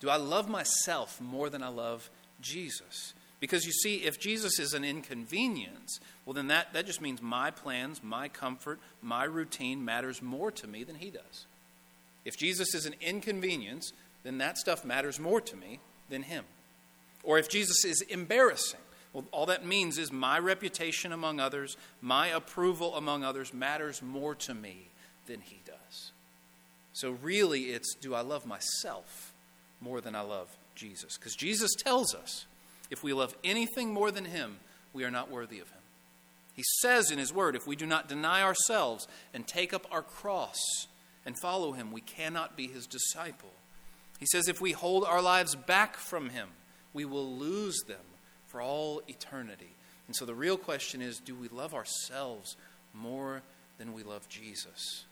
Do 0.01 0.09
I 0.09 0.17
love 0.17 0.49
myself 0.49 1.21
more 1.21 1.49
than 1.49 1.63
I 1.63 1.69
love 1.69 2.09
Jesus? 2.41 3.13
Because 3.39 3.65
you 3.65 3.71
see, 3.71 3.97
if 3.97 4.19
Jesus 4.19 4.59
is 4.59 4.73
an 4.73 4.83
inconvenience, 4.83 5.99
well, 6.25 6.33
then 6.33 6.47
that, 6.47 6.73
that 6.73 6.85
just 6.85 7.01
means 7.01 7.21
my 7.21 7.51
plans, 7.51 8.03
my 8.03 8.27
comfort, 8.27 8.79
my 9.01 9.23
routine 9.23 9.85
matters 9.85 10.21
more 10.21 10.51
to 10.51 10.67
me 10.67 10.83
than 10.83 10.95
he 10.95 11.11
does. 11.11 11.45
If 12.25 12.37
Jesus 12.37 12.75
is 12.75 12.85
an 12.85 12.95
inconvenience, 12.99 13.93
then 14.23 14.39
that 14.39 14.57
stuff 14.57 14.83
matters 14.83 15.19
more 15.19 15.41
to 15.41 15.55
me 15.55 15.79
than 16.09 16.23
him. 16.23 16.45
Or 17.23 17.37
if 17.37 17.47
Jesus 17.47 17.85
is 17.85 18.01
embarrassing, 18.01 18.79
well, 19.13 19.25
all 19.31 19.45
that 19.47 19.65
means 19.65 19.97
is 19.97 20.11
my 20.11 20.39
reputation 20.39 21.11
among 21.11 21.39
others, 21.39 21.77
my 22.01 22.27
approval 22.27 22.95
among 22.95 23.23
others 23.23 23.53
matters 23.53 24.01
more 24.01 24.33
to 24.35 24.53
me 24.53 24.87
than 25.27 25.41
he 25.41 25.61
does. 25.65 26.11
So, 26.93 27.11
really, 27.21 27.65
it's 27.65 27.95
do 27.95 28.13
I 28.13 28.21
love 28.21 28.45
myself 28.45 29.30
more 29.81 30.01
than 30.01 30.15
I 30.15 30.21
love 30.21 30.49
Jesus? 30.75 31.17
Because 31.17 31.35
Jesus 31.35 31.71
tells 31.77 32.15
us 32.15 32.45
if 32.89 33.03
we 33.03 33.13
love 33.13 33.35
anything 33.43 33.93
more 33.93 34.11
than 34.11 34.25
him, 34.25 34.59
we 34.93 35.03
are 35.03 35.11
not 35.11 35.31
worthy 35.31 35.59
of 35.59 35.69
him. 35.69 35.81
He 36.53 36.63
says 36.81 37.11
in 37.11 37.17
his 37.17 37.33
word, 37.33 37.55
if 37.55 37.65
we 37.65 37.75
do 37.75 37.85
not 37.85 38.09
deny 38.09 38.43
ourselves 38.43 39.07
and 39.33 39.47
take 39.47 39.73
up 39.73 39.87
our 39.91 40.01
cross 40.01 40.59
and 41.25 41.39
follow 41.39 41.71
him, 41.71 41.91
we 41.91 42.01
cannot 42.01 42.57
be 42.57 42.67
his 42.67 42.87
disciple. 42.87 43.53
He 44.19 44.25
says 44.25 44.47
if 44.47 44.61
we 44.61 44.73
hold 44.73 45.05
our 45.05 45.21
lives 45.21 45.55
back 45.55 45.95
from 45.95 46.29
him, 46.29 46.49
we 46.93 47.05
will 47.05 47.35
lose 47.37 47.79
them 47.87 48.05
for 48.47 48.61
all 48.61 49.01
eternity. 49.07 49.75
And 50.07 50.15
so 50.15 50.25
the 50.25 50.35
real 50.35 50.57
question 50.57 51.01
is 51.01 51.19
do 51.19 51.35
we 51.35 51.47
love 51.47 51.73
ourselves 51.73 52.57
more 52.93 53.41
than 53.77 53.93
we 53.93 54.03
love 54.03 54.27
Jesus? 54.27 55.05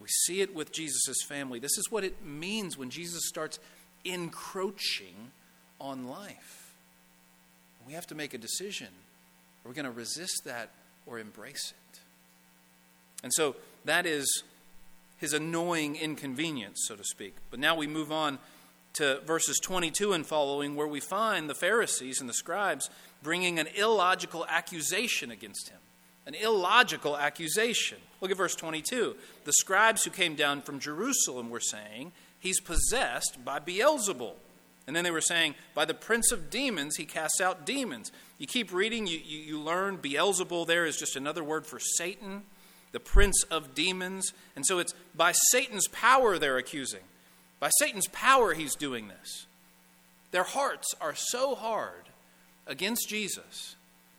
We 0.00 0.08
see 0.08 0.40
it 0.40 0.54
with 0.54 0.72
Jesus' 0.72 1.22
family. 1.26 1.58
This 1.58 1.76
is 1.76 1.90
what 1.90 2.04
it 2.04 2.24
means 2.24 2.78
when 2.78 2.88
Jesus 2.88 3.28
starts 3.28 3.58
encroaching 4.04 5.32
on 5.80 6.08
life. 6.08 6.74
We 7.86 7.94
have 7.94 8.06
to 8.08 8.14
make 8.14 8.34
a 8.34 8.38
decision. 8.38 8.88
Are 9.64 9.68
we 9.68 9.74
going 9.74 9.84
to 9.86 9.90
resist 9.90 10.42
that 10.44 10.70
or 11.06 11.18
embrace 11.18 11.72
it? 11.72 12.00
And 13.22 13.32
so 13.32 13.56
that 13.84 14.06
is 14.06 14.44
his 15.18 15.32
annoying 15.32 15.96
inconvenience, 15.96 16.84
so 16.86 16.96
to 16.96 17.04
speak. 17.04 17.34
But 17.50 17.60
now 17.60 17.76
we 17.76 17.86
move 17.86 18.12
on 18.12 18.38
to 18.94 19.20
verses 19.26 19.58
22 19.62 20.12
and 20.12 20.26
following, 20.26 20.74
where 20.74 20.86
we 20.86 21.00
find 21.00 21.48
the 21.48 21.54
Pharisees 21.54 22.20
and 22.20 22.28
the 22.28 22.34
scribes 22.34 22.90
bringing 23.22 23.58
an 23.58 23.68
illogical 23.76 24.46
accusation 24.48 25.30
against 25.30 25.68
him. 25.68 25.78
An 26.26 26.34
illogical 26.34 27.16
accusation. 27.16 27.98
Look 28.20 28.30
at 28.30 28.36
verse 28.36 28.54
22. 28.54 29.16
The 29.44 29.52
scribes 29.54 30.04
who 30.04 30.10
came 30.10 30.34
down 30.34 30.62
from 30.62 30.78
Jerusalem 30.78 31.48
were 31.48 31.60
saying, 31.60 32.12
He's 32.40 32.60
possessed 32.60 33.44
by 33.44 33.58
Beelzebul. 33.58 34.34
And 34.86 34.96
then 34.96 35.04
they 35.04 35.10
were 35.10 35.20
saying, 35.20 35.54
By 35.74 35.84
the 35.84 35.94
prince 35.94 36.32
of 36.32 36.50
demons, 36.50 36.96
he 36.96 37.04
casts 37.04 37.40
out 37.40 37.66
demons. 37.66 38.10
You 38.38 38.46
keep 38.46 38.72
reading, 38.72 39.06
you, 39.06 39.18
you, 39.24 39.38
you 39.38 39.60
learn 39.60 39.98
Beelzebul 39.98 40.66
there 40.66 40.86
is 40.86 40.96
just 40.96 41.16
another 41.16 41.44
word 41.44 41.66
for 41.66 41.78
Satan, 41.78 42.42
the 42.92 43.00
prince 43.00 43.42
of 43.50 43.74
demons. 43.74 44.32
And 44.56 44.64
so 44.64 44.78
it's 44.78 44.94
by 45.14 45.32
Satan's 45.50 45.88
power 45.88 46.38
they're 46.38 46.56
accusing. 46.56 47.02
By 47.60 47.70
Satan's 47.78 48.08
power, 48.08 48.54
he's 48.54 48.76
doing 48.76 49.08
this. 49.08 49.46
Their 50.30 50.44
hearts 50.44 50.94
are 51.00 51.14
so 51.14 51.54
hard 51.54 52.08
against 52.66 53.08
Jesus 53.08 53.76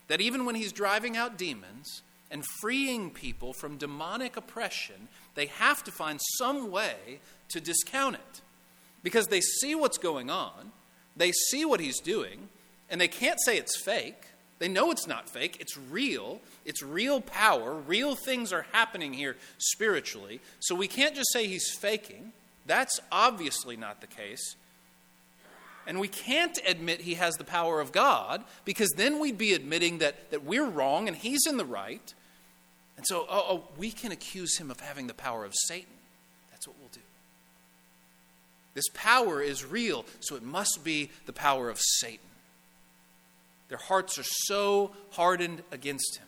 that 0.07 0.21
even 0.21 0.45
when 0.45 0.55
he's 0.55 0.71
driving 0.71 1.15
out 1.15 1.37
demons 1.37 2.01
and 2.29 2.43
freeing 2.61 3.09
people 3.11 3.53
from 3.53 3.77
demonic 3.77 4.35
oppression, 4.35 5.07
they 5.35 5.45
have 5.45 5.83
to 5.85 5.91
find 5.91 6.19
some 6.37 6.69
way 6.69 7.19
to 7.49 7.61
discount 7.61 8.15
it. 8.15 8.41
Because 9.03 9.27
they 9.27 9.41
see 9.41 9.75
what's 9.75 9.97
going 9.97 10.29
on, 10.29 10.71
they 11.15 11.31
see 11.31 11.65
what 11.65 11.79
he's 11.79 11.99
doing, 11.99 12.49
and 12.89 12.99
they 12.99 13.07
can't 13.07 13.39
say 13.43 13.57
it's 13.57 13.81
fake. 13.81 14.25
They 14.59 14.67
know 14.67 14.91
it's 14.91 15.07
not 15.07 15.29
fake, 15.29 15.57
it's 15.59 15.77
real. 15.77 16.41
It's 16.65 16.83
real 16.83 17.21
power. 17.21 17.73
Real 17.73 18.15
things 18.15 18.51
are 18.51 18.65
happening 18.73 19.13
here 19.13 19.37
spiritually. 19.57 20.41
So 20.59 20.75
we 20.75 20.87
can't 20.87 21.15
just 21.15 21.31
say 21.31 21.47
he's 21.47 21.71
faking. 21.71 22.33
That's 22.65 22.99
obviously 23.11 23.77
not 23.77 24.01
the 24.01 24.07
case. 24.07 24.55
And 25.87 25.99
we 25.99 26.07
can't 26.07 26.59
admit 26.67 27.01
he 27.01 27.15
has 27.15 27.35
the 27.35 27.43
power 27.43 27.81
of 27.81 27.91
God 27.91 28.43
because 28.65 28.91
then 28.91 29.19
we'd 29.19 29.39
be 29.39 29.53
admitting 29.53 29.97
that, 29.99 30.29
that 30.29 30.43
we're 30.43 30.67
wrong 30.67 31.07
and 31.07 31.17
he's 31.17 31.47
in 31.47 31.57
the 31.57 31.65
right. 31.65 32.13
And 32.97 33.07
so 33.07 33.25
oh, 33.29 33.45
oh, 33.49 33.63
we 33.77 33.89
can 33.89 34.11
accuse 34.11 34.57
him 34.57 34.69
of 34.69 34.81
having 34.81 35.07
the 35.07 35.13
power 35.13 35.45
of 35.45 35.53
Satan. 35.55 35.93
That's 36.51 36.67
what 36.67 36.77
we'll 36.79 36.89
do. 36.89 36.99
This 38.79 38.87
power 38.93 39.41
is 39.41 39.65
real, 39.65 40.05
so 40.21 40.37
it 40.37 40.41
must 40.41 40.85
be 40.85 41.09
the 41.25 41.33
power 41.33 41.69
of 41.69 41.81
Satan. 41.81 42.29
Their 43.67 43.77
hearts 43.77 44.17
are 44.17 44.23
so 44.23 44.91
hardened 45.11 45.63
against 45.69 46.15
him 46.15 46.27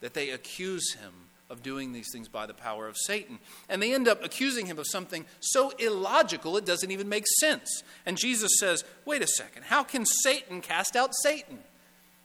that 0.00 0.14
they 0.14 0.30
accuse 0.30 0.94
him 0.94 1.12
of 1.50 1.62
doing 1.62 1.92
these 1.92 2.10
things 2.10 2.26
by 2.26 2.46
the 2.46 2.54
power 2.54 2.88
of 2.88 2.96
Satan. 2.96 3.38
And 3.68 3.82
they 3.82 3.92
end 3.92 4.08
up 4.08 4.24
accusing 4.24 4.64
him 4.64 4.78
of 4.78 4.86
something 4.88 5.26
so 5.40 5.72
illogical 5.78 6.56
it 6.56 6.64
doesn't 6.64 6.90
even 6.90 7.10
make 7.10 7.26
sense. 7.38 7.82
And 8.06 8.16
Jesus 8.16 8.52
says, 8.58 8.82
wait 9.04 9.20
a 9.20 9.26
second, 9.26 9.64
how 9.64 9.82
can 9.82 10.06
Satan 10.06 10.62
cast 10.62 10.96
out 10.96 11.10
Satan? 11.22 11.58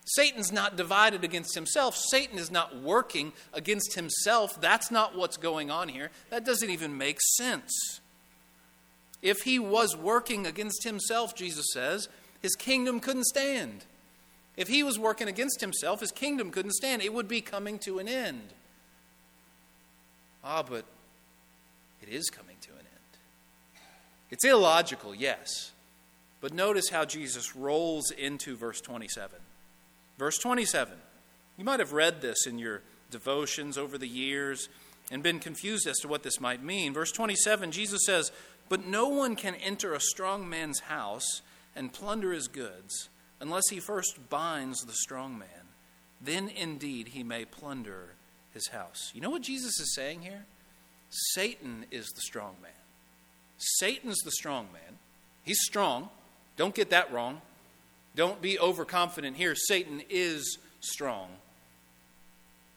Satan's 0.06 0.54
not 0.54 0.78
divided 0.78 1.26
against 1.26 1.54
himself. 1.54 1.98
Satan 1.98 2.40
is 2.40 2.50
not 2.50 2.82
working 2.82 3.34
against 3.52 3.96
himself. 3.96 4.62
That's 4.62 4.90
not 4.90 5.18
what's 5.18 5.36
going 5.36 5.70
on 5.70 5.90
here. 5.90 6.12
That 6.30 6.46
doesn't 6.46 6.70
even 6.70 6.98
make 6.98 7.18
sense. 7.36 8.00
If 9.22 9.42
he 9.42 9.60
was 9.60 9.96
working 9.98 10.48
against 10.48 10.84
himself, 10.84 11.36
Jesus 11.36 11.66
says, 11.74 12.08
his 12.42 12.56
kingdom 12.56 13.00
couldn't 13.00 13.26
stand. 13.26 13.86
If 14.56 14.68
he 14.68 14.84
was 14.84 14.98
working 14.98 15.28
against 15.28 15.62
himself, 15.62 16.00
his 16.00 16.12
kingdom 16.12 16.52
couldn't 16.52 16.74
stand. 16.74 17.02
It 17.02 17.14
would 17.14 17.28
be 17.28 17.42
coming 17.42 17.80
to 17.80 18.00
an 18.00 18.08
end. 18.08 18.54
Ah, 20.44 20.64
but 20.64 20.86
it 22.02 22.10
is 22.10 22.30
coming 22.30 22.56
to 22.62 22.72
an 22.72 22.80
end. 22.80 23.82
It's 24.32 24.46
illogical, 24.46 25.14
yes. 25.14 25.72
But 26.42 26.54
notice 26.54 26.90
how 26.90 27.06
Jesus 27.06 27.56
rolls 27.56 28.12
into 28.12 28.56
verse 28.56 28.80
27. 28.82 29.40
Verse 30.18 30.38
27. 30.38 30.94
You 31.58 31.66
might 31.66 31.80
have 31.80 31.94
read 31.94 32.22
this 32.22 32.48
in 32.48 32.58
your 32.58 32.82
devotions 33.12 33.78
over 33.78 33.98
the 33.98 34.08
years 34.08 34.70
and 35.12 35.24
been 35.24 35.40
confused 35.40 35.88
as 35.88 35.98
to 36.00 36.08
what 36.08 36.24
this 36.24 36.40
might 36.40 36.64
mean. 36.64 36.94
Verse 36.94 37.12
27, 37.12 37.72
Jesus 37.72 38.02
says, 38.06 38.32
But 38.70 38.86
no 38.86 39.08
one 39.08 39.36
can 39.36 39.56
enter 39.56 39.94
a 39.94 40.00
strong 40.00 40.48
man's 40.48 40.82
house 40.82 41.42
and 41.76 41.92
plunder 41.92 42.32
his 42.32 42.48
goods 42.48 43.10
unless 43.42 43.70
he 43.70 43.80
first 43.80 44.30
binds 44.30 44.82
the 44.82 44.94
strong 44.94 45.38
man. 45.38 45.48
Then 46.22 46.50
indeed 46.50 47.10
he 47.10 47.24
may 47.24 47.46
plunder 47.46 48.14
his 48.54 48.68
house. 48.68 49.12
You 49.14 49.22
know 49.22 49.30
what 49.30 49.42
Jesus 49.42 49.80
is 49.80 49.96
saying 49.96 50.22
here? 50.22 50.46
Satan 51.10 51.86
is 51.92 52.08
the 52.10 52.22
strong 52.22 52.56
man. 52.62 52.72
Satan's 53.58 54.20
the 54.20 54.32
strong 54.32 54.68
man. 54.72 54.98
He's 55.44 55.62
strong. 55.62 56.10
Don't 56.58 56.76
get 56.76 56.92
that 56.92 57.12
wrong. 57.12 57.42
Don't 58.16 58.42
be 58.42 58.60
overconfident 58.60 59.38
here. 59.38 59.56
Satan 59.56 60.02
is 60.10 60.58
strong. 60.82 61.30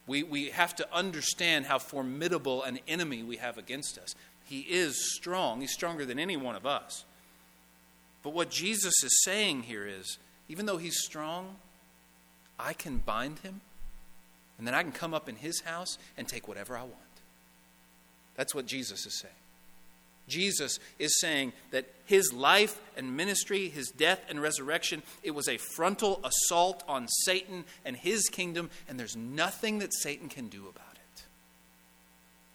We, 0.07 0.23
we 0.23 0.49
have 0.49 0.75
to 0.77 0.87
understand 0.93 1.65
how 1.65 1.79
formidable 1.79 2.63
an 2.63 2.79
enemy 2.87 3.23
we 3.23 3.37
have 3.37 3.57
against 3.57 3.97
us. 3.97 4.15
He 4.45 4.61
is 4.61 5.13
strong. 5.15 5.61
He's 5.61 5.73
stronger 5.73 6.05
than 6.05 6.19
any 6.19 6.37
one 6.37 6.55
of 6.55 6.65
us. 6.65 7.05
But 8.23 8.33
what 8.33 8.49
Jesus 8.49 8.93
is 9.03 9.23
saying 9.23 9.63
here 9.63 9.85
is 9.85 10.17
even 10.47 10.65
though 10.65 10.77
he's 10.77 11.01
strong, 11.03 11.55
I 12.59 12.73
can 12.73 12.97
bind 12.97 13.39
him 13.39 13.61
and 14.57 14.67
then 14.67 14.73
I 14.73 14.83
can 14.83 14.91
come 14.91 15.13
up 15.13 15.27
in 15.27 15.35
his 15.35 15.61
house 15.61 15.97
and 16.17 16.27
take 16.27 16.47
whatever 16.47 16.77
I 16.77 16.81
want. 16.81 16.93
That's 18.35 18.55
what 18.55 18.65
Jesus 18.65 19.05
is 19.05 19.19
saying. 19.19 19.33
Jesus 20.27 20.79
is 20.99 21.19
saying 21.19 21.51
that 21.71 21.85
his 22.05 22.31
life 22.31 22.79
and 22.95 23.17
ministry, 23.17 23.67
his 23.67 23.89
death 23.89 24.21
and 24.29 24.41
resurrection, 24.41 25.03
it 25.21 25.31
was 25.31 25.49
a 25.49 25.57
frontal 25.57 26.21
assault 26.23 26.83
on 26.87 27.07
Satan 27.25 27.65
and 27.83 27.97
his 27.97 28.29
kingdom, 28.29 28.69
and 28.87 28.97
there's 28.97 29.17
nothing 29.17 29.79
that 29.79 29.93
Satan 29.93 30.29
can 30.29 30.47
do 30.47 30.61
about 30.61 30.93
it. 30.93 31.23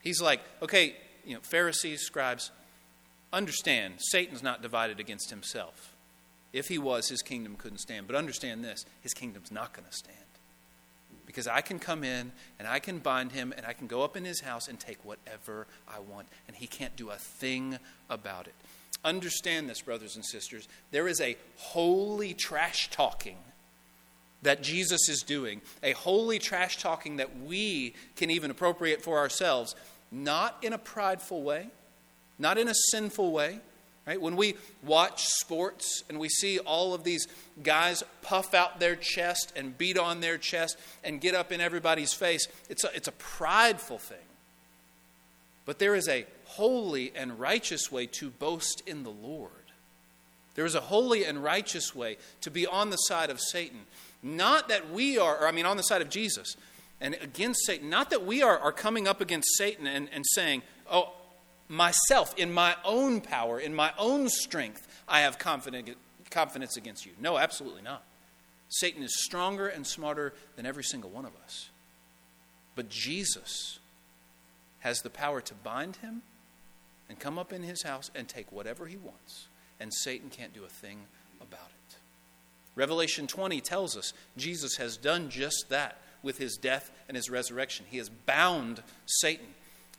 He's 0.02 0.22
like, 0.22 0.40
okay, 0.62 0.96
you 1.28 1.34
know, 1.34 1.40
Pharisees, 1.42 2.00
scribes, 2.00 2.50
understand 3.32 3.94
Satan's 3.98 4.42
not 4.42 4.62
divided 4.62 4.98
against 4.98 5.30
himself. 5.30 5.94
If 6.52 6.68
he 6.68 6.78
was, 6.78 7.08
his 7.08 7.20
kingdom 7.20 7.56
couldn't 7.56 7.78
stand. 7.78 8.06
But 8.06 8.16
understand 8.16 8.64
this 8.64 8.84
his 9.02 9.12
kingdom's 9.12 9.52
not 9.52 9.74
going 9.74 9.86
to 9.86 9.94
stand 9.94 10.16
because 11.26 11.46
I 11.46 11.60
can 11.60 11.78
come 11.78 12.04
in 12.04 12.32
and 12.58 12.66
I 12.66 12.78
can 12.78 13.00
bind 13.00 13.32
him 13.32 13.52
and 13.54 13.66
I 13.66 13.74
can 13.74 13.86
go 13.86 14.02
up 14.02 14.16
in 14.16 14.24
his 14.24 14.40
house 14.40 14.66
and 14.66 14.80
take 14.80 15.04
whatever 15.04 15.66
I 15.86 15.98
want, 15.98 16.26
and 16.46 16.56
he 16.56 16.66
can't 16.66 16.96
do 16.96 17.10
a 17.10 17.16
thing 17.16 17.78
about 18.08 18.46
it. 18.46 18.54
Understand 19.04 19.68
this, 19.68 19.82
brothers 19.82 20.16
and 20.16 20.24
sisters. 20.24 20.66
There 20.90 21.06
is 21.06 21.20
a 21.20 21.36
holy 21.56 22.32
trash 22.32 22.90
talking 22.90 23.36
that 24.42 24.62
Jesus 24.62 25.08
is 25.08 25.22
doing, 25.22 25.60
a 25.82 25.92
holy 25.92 26.38
trash 26.38 26.78
talking 26.78 27.16
that 27.16 27.42
we 27.42 27.94
can 28.16 28.30
even 28.30 28.50
appropriate 28.50 29.02
for 29.02 29.18
ourselves, 29.18 29.74
not 30.10 30.56
in 30.62 30.72
a 30.72 30.78
prideful 30.78 31.42
way, 31.42 31.68
not 32.38 32.58
in 32.58 32.68
a 32.68 32.74
sinful 32.90 33.32
way, 33.32 33.60
Right? 34.08 34.22
When 34.22 34.36
we 34.36 34.56
watch 34.82 35.26
sports 35.26 36.02
and 36.08 36.18
we 36.18 36.30
see 36.30 36.58
all 36.60 36.94
of 36.94 37.04
these 37.04 37.28
guys 37.62 38.02
puff 38.22 38.54
out 38.54 38.80
their 38.80 38.96
chest 38.96 39.52
and 39.54 39.76
beat 39.76 39.98
on 39.98 40.22
their 40.22 40.38
chest 40.38 40.78
and 41.04 41.20
get 41.20 41.34
up 41.34 41.52
in 41.52 41.60
everybody's 41.60 42.14
face, 42.14 42.48
it's 42.70 42.84
a, 42.84 42.96
it's 42.96 43.08
a 43.08 43.12
prideful 43.12 43.98
thing. 43.98 44.16
But 45.66 45.78
there 45.78 45.94
is 45.94 46.08
a 46.08 46.24
holy 46.46 47.12
and 47.14 47.38
righteous 47.38 47.92
way 47.92 48.06
to 48.12 48.30
boast 48.30 48.82
in 48.86 49.02
the 49.02 49.10
Lord. 49.10 49.50
There 50.54 50.64
is 50.64 50.74
a 50.74 50.80
holy 50.80 51.26
and 51.26 51.44
righteous 51.44 51.94
way 51.94 52.16
to 52.40 52.50
be 52.50 52.66
on 52.66 52.88
the 52.88 52.96
side 52.96 53.28
of 53.28 53.38
Satan. 53.38 53.80
Not 54.22 54.70
that 54.70 54.90
we 54.90 55.18
are, 55.18 55.36
or 55.36 55.46
I 55.46 55.52
mean, 55.52 55.66
on 55.66 55.76
the 55.76 55.82
side 55.82 56.00
of 56.00 56.08
Jesus 56.08 56.56
and 57.00 57.16
against 57.20 57.64
Satan. 57.64 57.88
Not 57.88 58.10
that 58.10 58.24
we 58.24 58.42
are, 58.42 58.58
are 58.58 58.72
coming 58.72 59.06
up 59.06 59.20
against 59.20 59.56
Satan 59.56 59.86
and, 59.86 60.08
and 60.12 60.24
saying, 60.26 60.62
oh, 60.90 61.12
myself, 61.68 62.34
in 62.36 62.52
my 62.52 62.76
own 62.84 63.20
power, 63.20 63.60
in 63.60 63.74
my 63.74 63.92
own 63.98 64.28
strength, 64.28 64.86
I 65.06 65.20
have 65.20 65.38
confidence 65.38 65.90
confidence 66.30 66.76
against 66.76 67.06
you. 67.06 67.12
No, 67.18 67.38
absolutely 67.38 67.80
not. 67.80 68.02
Satan 68.68 69.02
is 69.02 69.24
stronger 69.24 69.66
and 69.66 69.86
smarter 69.86 70.34
than 70.56 70.66
every 70.66 70.84
single 70.84 71.08
one 71.08 71.24
of 71.24 71.32
us. 71.42 71.70
But 72.74 72.90
Jesus 72.90 73.78
has 74.80 75.00
the 75.00 75.08
power 75.10 75.40
to 75.40 75.54
bind 75.54 75.96
him 75.96 76.22
and 77.08 77.18
come 77.18 77.38
up 77.38 77.52
in 77.52 77.62
his 77.62 77.82
house 77.82 78.10
and 78.14 78.28
take 78.28 78.52
whatever 78.52 78.86
he 78.86 78.98
wants. 78.98 79.48
And 79.80 79.92
Satan 79.92 80.28
can't 80.28 80.52
do 80.52 80.64
a 80.64 80.68
thing 80.68 80.98
about 81.40 81.70
it. 81.70 81.96
Revelation 82.74 83.26
20 83.26 83.60
tells 83.60 83.96
us 83.96 84.12
Jesus 84.36 84.76
has 84.76 84.96
done 84.96 85.30
just 85.30 85.66
that 85.70 85.98
with 86.22 86.38
his 86.38 86.56
death 86.56 86.90
and 87.08 87.16
his 87.16 87.30
resurrection. 87.30 87.86
He 87.88 87.98
has 87.98 88.08
bound 88.08 88.82
Satan 89.06 89.46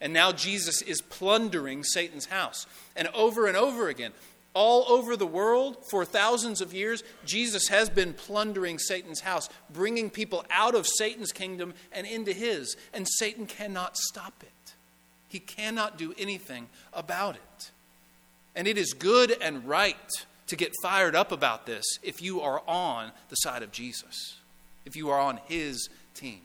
and 0.02 0.14
now 0.14 0.32
Jesus 0.32 0.82
is 0.82 1.02
plundering 1.02 1.84
Satan's 1.84 2.26
house. 2.26 2.66
And 2.96 3.08
over 3.10 3.48
and 3.48 3.58
over 3.58 3.90
again, 3.90 4.14
all 4.54 4.86
over 4.90 5.16
the 5.16 5.28
world 5.28 5.78
for 5.90 6.06
thousands 6.06 6.62
of 6.62 6.74
years, 6.74 7.04
Jesus 7.26 7.68
has 7.68 7.90
been 7.90 8.14
plundering 8.14 8.80
Satan's 8.80 9.22
house, 9.22 9.50
bringing 9.70 10.10
people 10.10 10.46
out 10.50 10.74
of 10.74 10.88
Satan's 10.88 11.32
kingdom 11.32 11.74
and 11.92 12.08
into 12.08 12.34
his. 12.34 12.76
And 12.94 13.08
Satan 13.08 13.46
cannot 13.46 13.98
stop 13.98 14.42
it, 14.42 14.74
he 15.28 15.40
cannot 15.40 15.98
do 15.98 16.14
anything 16.18 16.68
about 16.94 17.36
it. 17.36 17.72
And 18.56 18.68
it 18.68 18.78
is 18.78 18.94
good 18.94 19.36
and 19.42 19.66
right 19.66 19.96
to 20.48 20.56
get 20.56 20.74
fired 20.82 21.16
up 21.16 21.32
about 21.32 21.66
this 21.66 21.86
if 22.02 22.22
you 22.22 22.42
are 22.42 22.64
on 22.68 23.12
the 23.30 23.36
side 23.36 23.62
of 23.62 23.72
Jesus, 23.72 24.38
if 24.86 24.96
you 24.96 25.10
are 25.10 25.20
on 25.20 25.40
his 25.48 25.88
team. 26.20 26.42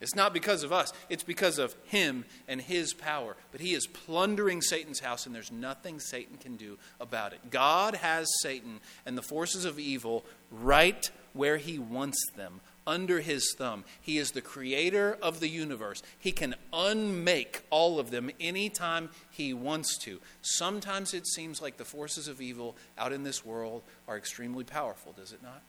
It's 0.00 0.14
not 0.14 0.32
because 0.32 0.62
of 0.62 0.72
us, 0.72 0.92
it's 1.10 1.22
because 1.22 1.58
of 1.58 1.74
him 1.84 2.24
and 2.48 2.60
his 2.60 2.94
power. 2.94 3.36
But 3.52 3.60
he 3.60 3.74
is 3.74 3.86
plundering 3.86 4.62
Satan's 4.62 5.00
house, 5.00 5.26
and 5.26 5.34
there's 5.34 5.52
nothing 5.52 6.00
Satan 6.00 6.38
can 6.38 6.56
do 6.56 6.78
about 6.98 7.34
it. 7.34 7.50
God 7.50 7.96
has 7.96 8.26
Satan 8.40 8.80
and 9.04 9.16
the 9.16 9.22
forces 9.22 9.66
of 9.66 9.78
evil 9.78 10.24
right 10.50 11.10
where 11.34 11.58
he 11.58 11.78
wants 11.78 12.18
them, 12.34 12.60
under 12.86 13.20
his 13.20 13.54
thumb. 13.56 13.84
He 14.00 14.18
is 14.18 14.32
the 14.32 14.40
creator 14.40 15.16
of 15.22 15.38
the 15.38 15.48
universe. 15.48 16.02
He 16.18 16.32
can 16.32 16.56
unmake 16.72 17.62
all 17.70 18.00
of 18.00 18.10
them 18.10 18.30
anytime 18.40 19.10
he 19.30 19.52
wants 19.52 19.96
to. 19.98 20.18
Sometimes 20.42 21.14
it 21.14 21.26
seems 21.26 21.62
like 21.62 21.76
the 21.76 21.84
forces 21.84 22.26
of 22.26 22.40
evil 22.40 22.74
out 22.98 23.12
in 23.12 23.22
this 23.22 23.44
world 23.44 23.82
are 24.08 24.16
extremely 24.16 24.64
powerful, 24.64 25.12
does 25.12 25.32
it 25.32 25.42
not? 25.42 25.62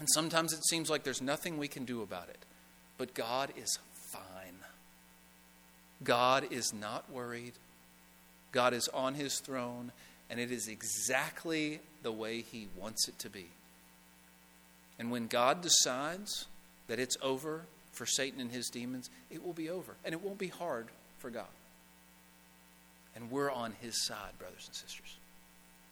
And 0.00 0.08
sometimes 0.14 0.52
it 0.54 0.64
seems 0.64 0.90
like 0.90 1.04
there's 1.04 1.22
nothing 1.22 1.58
we 1.58 1.68
can 1.68 1.84
do 1.84 2.02
about 2.02 2.28
it. 2.30 2.38
But 2.98 3.14
God 3.14 3.52
is 3.56 3.78
fine. 4.10 4.56
God 6.02 6.46
is 6.50 6.72
not 6.72 7.10
worried. 7.12 7.52
God 8.50 8.72
is 8.72 8.88
on 8.88 9.14
his 9.14 9.38
throne, 9.40 9.92
and 10.28 10.40
it 10.40 10.50
is 10.50 10.66
exactly 10.66 11.80
the 12.02 12.10
way 12.10 12.40
he 12.40 12.66
wants 12.76 13.08
it 13.08 13.18
to 13.20 13.28
be. 13.28 13.46
And 14.98 15.10
when 15.10 15.28
God 15.28 15.60
decides 15.60 16.46
that 16.88 16.98
it's 16.98 17.16
over 17.22 17.62
for 17.92 18.06
Satan 18.06 18.40
and 18.40 18.50
his 18.50 18.68
demons, 18.68 19.10
it 19.30 19.44
will 19.44 19.52
be 19.52 19.70
over. 19.70 19.94
And 20.04 20.14
it 20.14 20.22
won't 20.22 20.38
be 20.38 20.48
hard 20.48 20.88
for 21.18 21.30
God. 21.30 21.44
And 23.14 23.30
we're 23.30 23.50
on 23.50 23.74
his 23.80 24.06
side, 24.06 24.38
brothers 24.38 24.64
and 24.66 24.74
sisters. 24.74 25.16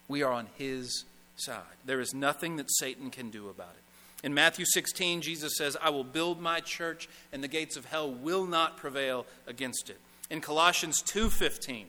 We 0.07 0.23
are 0.23 0.33
on 0.33 0.47
his 0.57 1.05
side. 1.35 1.61
There 1.85 1.99
is 1.99 2.13
nothing 2.13 2.55
that 2.57 2.71
Satan 2.71 3.11
can 3.11 3.29
do 3.29 3.49
about 3.49 3.75
it. 3.77 3.83
In 4.23 4.33
Matthew 4.33 4.65
16, 4.65 5.21
Jesus 5.21 5.55
says, 5.57 5.77
I 5.81 5.89
will 5.89 6.03
build 6.03 6.41
my 6.41 6.59
church, 6.59 7.07
and 7.31 7.43
the 7.43 7.47
gates 7.47 7.77
of 7.77 7.85
hell 7.85 8.11
will 8.11 8.45
not 8.45 8.77
prevail 8.77 9.25
against 9.47 9.89
it. 9.89 9.99
In 10.29 10.41
Colossians 10.41 11.01
2:15, 11.01 11.85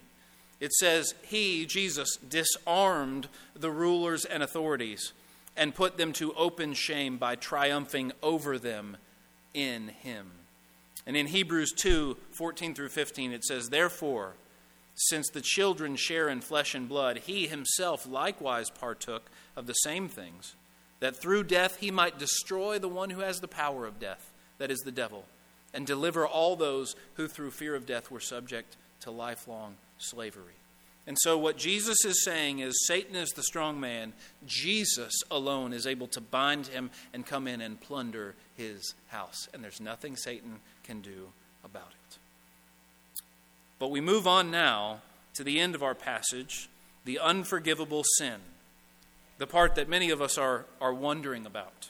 it 0.61 0.73
says, 0.73 1.15
He, 1.23 1.67
Jesus, 1.67 2.17
disarmed 2.17 3.29
the 3.55 3.71
rulers 3.71 4.25
and 4.25 4.43
authorities 4.43 5.13
and 5.57 5.75
put 5.75 5.97
them 5.97 6.13
to 6.15 6.33
open 6.35 6.75
shame 6.75 7.19
by 7.19 7.35
triumphing 7.35 8.13
over 8.23 8.59
them 8.59 8.97
in 9.53 9.89
him. 9.89 10.31
And 11.07 11.17
in 11.17 11.27
Hebrews 11.27 11.73
2 11.73 12.17
14 12.33 12.75
through 12.75 12.91
15, 12.91 13.33
it 13.33 13.45
says, 13.45 13.71
Therefore, 13.71 14.35
since 14.95 15.29
the 15.31 15.41
children 15.41 15.97
share 15.97 16.29
in 16.29 16.41
flesh 16.41 16.75
and 16.75 16.89
blood, 16.89 17.19
he 17.19 17.47
himself 17.47 18.07
likewise 18.07 18.71
partook 18.71 19.31
of 19.57 19.67
the 19.67 19.73
same 19.73 20.09
things 20.09 20.55
that 21.01 21.17
through 21.17 21.45
death 21.45 21.79
he 21.79 21.91
might 21.91 22.19
destroy 22.19 22.79
the 22.79 22.89
one 22.89 23.11
who 23.11 23.21
has 23.21 23.41
the 23.41 23.49
power 23.49 23.87
of 23.87 23.99
death, 23.99 24.33
that 24.59 24.71
is 24.71 24.81
the 24.81 24.93
devil, 24.93 25.25
and 25.75 25.87
deliver 25.87 26.27
all 26.27 26.57
those 26.57 26.95
who 27.15 27.27
through 27.27 27.51
fear 27.51 27.75
of 27.75 27.87
death 27.87 28.11
were 28.11 28.21
subject 28.21 28.77
to 29.01 29.11
lifelong 29.11 29.77
slavery. 29.99 30.55
And 31.07 31.17
so, 31.19 31.39
what 31.39 31.57
Jesus 31.57 32.05
is 32.05 32.25
saying 32.25 32.59
is 32.61 32.87
Satan 32.87 33.17
is 33.17 33.31
the 33.31 33.43
strong 33.43 33.81
man. 33.81 34.13
Jesus 34.47 35.13
alone 35.31 35.73
is 35.73 35.87
able 35.87 36.07
to 36.09 36.21
bind 36.21 36.69
him 36.69 36.91
and 37.13 37.27
come 37.27 37.49
in 37.49 37.61
and 37.61 37.81
plunder 37.81 38.35
his 38.57 38.95
house. 39.09 39.49
And 39.53 39.65
there's 39.65 39.81
nothing 39.81 40.15
Satan 40.15 40.61
can 40.85 41.01
do 41.01 41.31
about 41.65 41.89
it. 41.91 42.19
But 43.79 43.91
we 43.91 44.01
move 44.01 44.27
on 44.27 44.51
now 44.51 45.01
to 45.35 45.43
the 45.43 45.59
end 45.59 45.75
of 45.75 45.83
our 45.83 45.95
passage 45.95 46.69
the 47.07 47.19
unforgivable 47.19 48.05
sin 48.19 48.37
the 49.41 49.47
part 49.47 49.77
that 49.77 49.89
many 49.89 50.11
of 50.11 50.21
us 50.21 50.37
are, 50.37 50.67
are 50.83 50.93
wondering 50.93 51.47
about. 51.47 51.89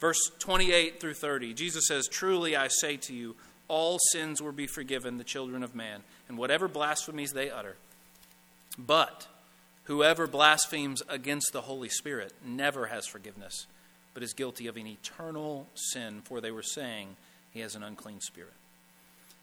Verse 0.00 0.30
28 0.38 1.00
through 1.00 1.14
30, 1.14 1.54
Jesus 1.54 1.86
says, 1.88 2.08
Truly 2.08 2.54
I 2.54 2.68
say 2.68 2.98
to 2.98 3.14
you, 3.14 3.36
all 3.68 3.98
sins 4.12 4.42
will 4.42 4.52
be 4.52 4.66
forgiven 4.66 5.16
the 5.16 5.24
children 5.24 5.62
of 5.62 5.74
man, 5.74 6.02
and 6.28 6.36
whatever 6.36 6.68
blasphemies 6.68 7.32
they 7.32 7.50
utter. 7.50 7.76
But 8.78 9.28
whoever 9.84 10.26
blasphemes 10.26 11.02
against 11.08 11.54
the 11.54 11.62
Holy 11.62 11.88
Spirit 11.88 12.34
never 12.44 12.88
has 12.88 13.06
forgiveness, 13.06 13.66
but 14.12 14.22
is 14.22 14.34
guilty 14.34 14.66
of 14.66 14.76
an 14.76 14.86
eternal 14.86 15.68
sin, 15.74 16.20
for 16.24 16.42
they 16.42 16.50
were 16.50 16.62
saying 16.62 17.16
he 17.50 17.60
has 17.60 17.74
an 17.74 17.82
unclean 17.82 18.20
spirit. 18.20 18.52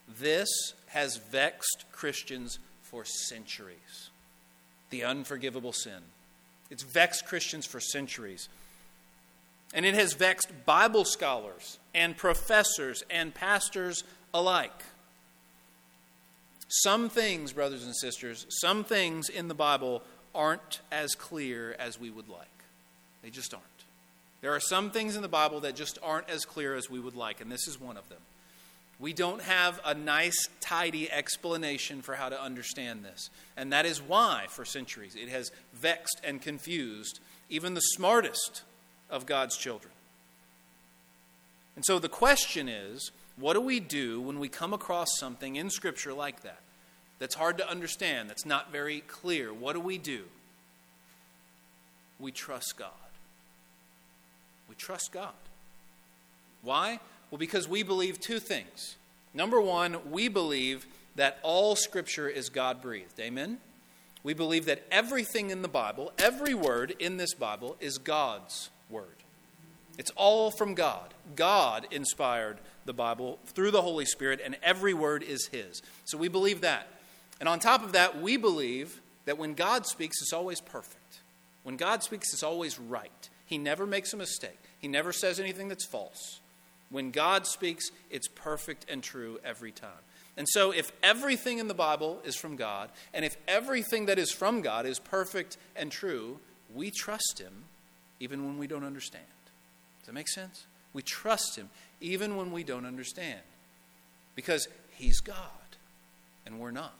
This 0.07 0.47
has 0.89 1.17
vexed 1.17 1.85
Christians 1.91 2.59
for 2.83 3.03
centuries 3.03 4.11
the 4.89 5.03
unforgivable 5.03 5.73
sin. 5.73 6.01
It's 6.69 6.83
vexed 6.83 7.25
Christians 7.25 7.65
for 7.65 7.79
centuries. 7.79 8.49
And 9.73 9.85
it 9.85 9.95
has 9.95 10.13
vexed 10.13 10.49
Bible 10.65 11.05
scholars 11.05 11.79
and 11.93 12.15
professors 12.15 13.03
and 13.09 13.33
pastors 13.33 14.03
alike. 14.33 14.83
Some 16.69 17.09
things, 17.09 17.53
brothers 17.53 17.85
and 17.85 17.95
sisters, 17.95 18.45
some 18.49 18.83
things 18.83 19.29
in 19.29 19.47
the 19.47 19.53
Bible 19.53 20.03
aren't 20.35 20.81
as 20.91 21.15
clear 21.15 21.75
as 21.79 21.99
we 21.99 22.09
would 22.09 22.27
like. 22.27 22.47
They 23.23 23.29
just 23.29 23.53
aren't. 23.53 23.65
There 24.41 24.53
are 24.53 24.59
some 24.59 24.91
things 24.91 25.15
in 25.15 25.21
the 25.21 25.27
Bible 25.27 25.61
that 25.61 25.75
just 25.75 25.97
aren't 26.03 26.29
as 26.29 26.45
clear 26.45 26.75
as 26.75 26.89
we 26.89 26.99
would 26.99 27.15
like, 27.15 27.41
and 27.41 27.51
this 27.51 27.67
is 27.67 27.79
one 27.79 27.97
of 27.97 28.07
them. 28.09 28.19
We 28.99 29.13
don't 29.13 29.41
have 29.43 29.79
a 29.85 29.93
nice, 29.93 30.47
tidy 30.59 31.11
explanation 31.11 32.01
for 32.01 32.15
how 32.15 32.29
to 32.29 32.41
understand 32.41 33.05
this. 33.05 33.29
And 33.55 33.71
that 33.71 33.85
is 33.85 34.01
why, 34.01 34.45
for 34.49 34.65
centuries, 34.65 35.15
it 35.15 35.29
has 35.29 35.51
vexed 35.73 36.19
and 36.23 36.41
confused 36.41 37.19
even 37.49 37.75
the 37.75 37.81
smartest 37.81 38.63
of 39.09 39.25
God's 39.25 39.55
children. 39.55 39.93
And 41.75 41.85
so 41.85 41.99
the 41.99 42.09
question 42.09 42.67
is 42.67 43.11
what 43.37 43.53
do 43.53 43.61
we 43.61 43.79
do 43.79 44.19
when 44.19 44.39
we 44.39 44.49
come 44.49 44.73
across 44.73 45.07
something 45.19 45.55
in 45.55 45.69
Scripture 45.69 46.13
like 46.13 46.41
that? 46.41 46.59
That's 47.19 47.35
hard 47.35 47.59
to 47.59 47.69
understand, 47.69 48.29
that's 48.29 48.45
not 48.45 48.71
very 48.71 49.01
clear. 49.01 49.53
What 49.53 49.73
do 49.73 49.79
we 49.79 49.97
do? 49.97 50.23
We 52.19 52.31
trust 52.31 52.75
God. 52.77 52.89
We 54.67 54.75
trust 54.75 55.11
God. 55.11 55.33
Why? 56.63 56.99
Well, 57.29 57.39
because 57.39 57.67
we 57.67 57.83
believe 57.83 58.19
two 58.19 58.39
things. 58.39 58.95
Number 59.33 59.59
one, 59.59 60.11
we 60.11 60.27
believe 60.27 60.87
that 61.15 61.39
all 61.43 61.75
Scripture 61.75 62.29
is 62.29 62.49
God 62.49 62.81
breathed. 62.81 63.19
Amen? 63.19 63.57
We 64.23 64.33
believe 64.33 64.65
that 64.65 64.83
everything 64.91 65.49
in 65.49 65.61
the 65.61 65.67
Bible, 65.67 66.11
every 66.17 66.53
word 66.53 66.95
in 66.99 67.17
this 67.17 67.33
Bible, 67.33 67.77
is 67.79 67.97
God's 67.97 68.69
word. 68.89 69.15
It's 69.97 70.11
all 70.15 70.51
from 70.51 70.73
God. 70.73 71.13
God 71.35 71.87
inspired 71.91 72.59
the 72.85 72.93
Bible 72.93 73.39
through 73.45 73.71
the 73.71 73.81
Holy 73.81 74.05
Spirit, 74.05 74.39
and 74.43 74.57
every 74.63 74.93
word 74.93 75.23
is 75.23 75.47
His. 75.47 75.81
So 76.05 76.17
we 76.17 76.27
believe 76.27 76.61
that. 76.61 76.87
And 77.39 77.49
on 77.49 77.59
top 77.59 77.83
of 77.83 77.93
that, 77.93 78.21
we 78.21 78.37
believe 78.37 79.01
that 79.25 79.37
when 79.37 79.53
God 79.53 79.85
speaks, 79.85 80.21
it's 80.21 80.33
always 80.33 80.61
perfect. 80.61 81.21
When 81.63 81.77
God 81.77 82.03
speaks, 82.03 82.31
it's 82.31 82.43
always 82.43 82.79
right. 82.79 83.29
He 83.45 83.57
never 83.57 83.85
makes 83.85 84.13
a 84.13 84.17
mistake, 84.17 84.59
He 84.79 84.87
never 84.87 85.11
says 85.11 85.39
anything 85.39 85.67
that's 85.67 85.85
false. 85.85 86.39
When 86.89 87.11
God 87.11 87.45
speaks, 87.45 87.89
it's 88.09 88.27
perfect 88.27 88.85
and 88.89 89.03
true 89.03 89.39
every 89.43 89.71
time. 89.71 89.89
And 90.37 90.47
so, 90.49 90.71
if 90.71 90.91
everything 91.01 91.57
in 91.57 91.67
the 91.67 91.73
Bible 91.73 92.21
is 92.23 92.35
from 92.35 92.55
God, 92.55 92.91
and 93.13 93.25
if 93.25 93.35
everything 93.47 94.05
that 94.05 94.19
is 94.19 94.31
from 94.31 94.61
God 94.61 94.85
is 94.85 94.99
perfect 94.99 95.57
and 95.75 95.91
true, 95.91 96.39
we 96.73 96.91
trust 96.91 97.39
Him 97.39 97.65
even 98.19 98.45
when 98.45 98.57
we 98.57 98.67
don't 98.67 98.85
understand. 98.85 99.25
Does 99.99 100.07
that 100.07 100.13
make 100.13 100.29
sense? 100.29 100.65
We 100.93 101.01
trust 101.01 101.55
Him 101.55 101.69
even 101.99 102.37
when 102.37 102.51
we 102.51 102.63
don't 102.63 102.85
understand. 102.85 103.39
Because 104.35 104.67
He's 104.91 105.19
God, 105.19 105.35
and 106.45 106.59
we're 106.59 106.71
not. 106.71 106.93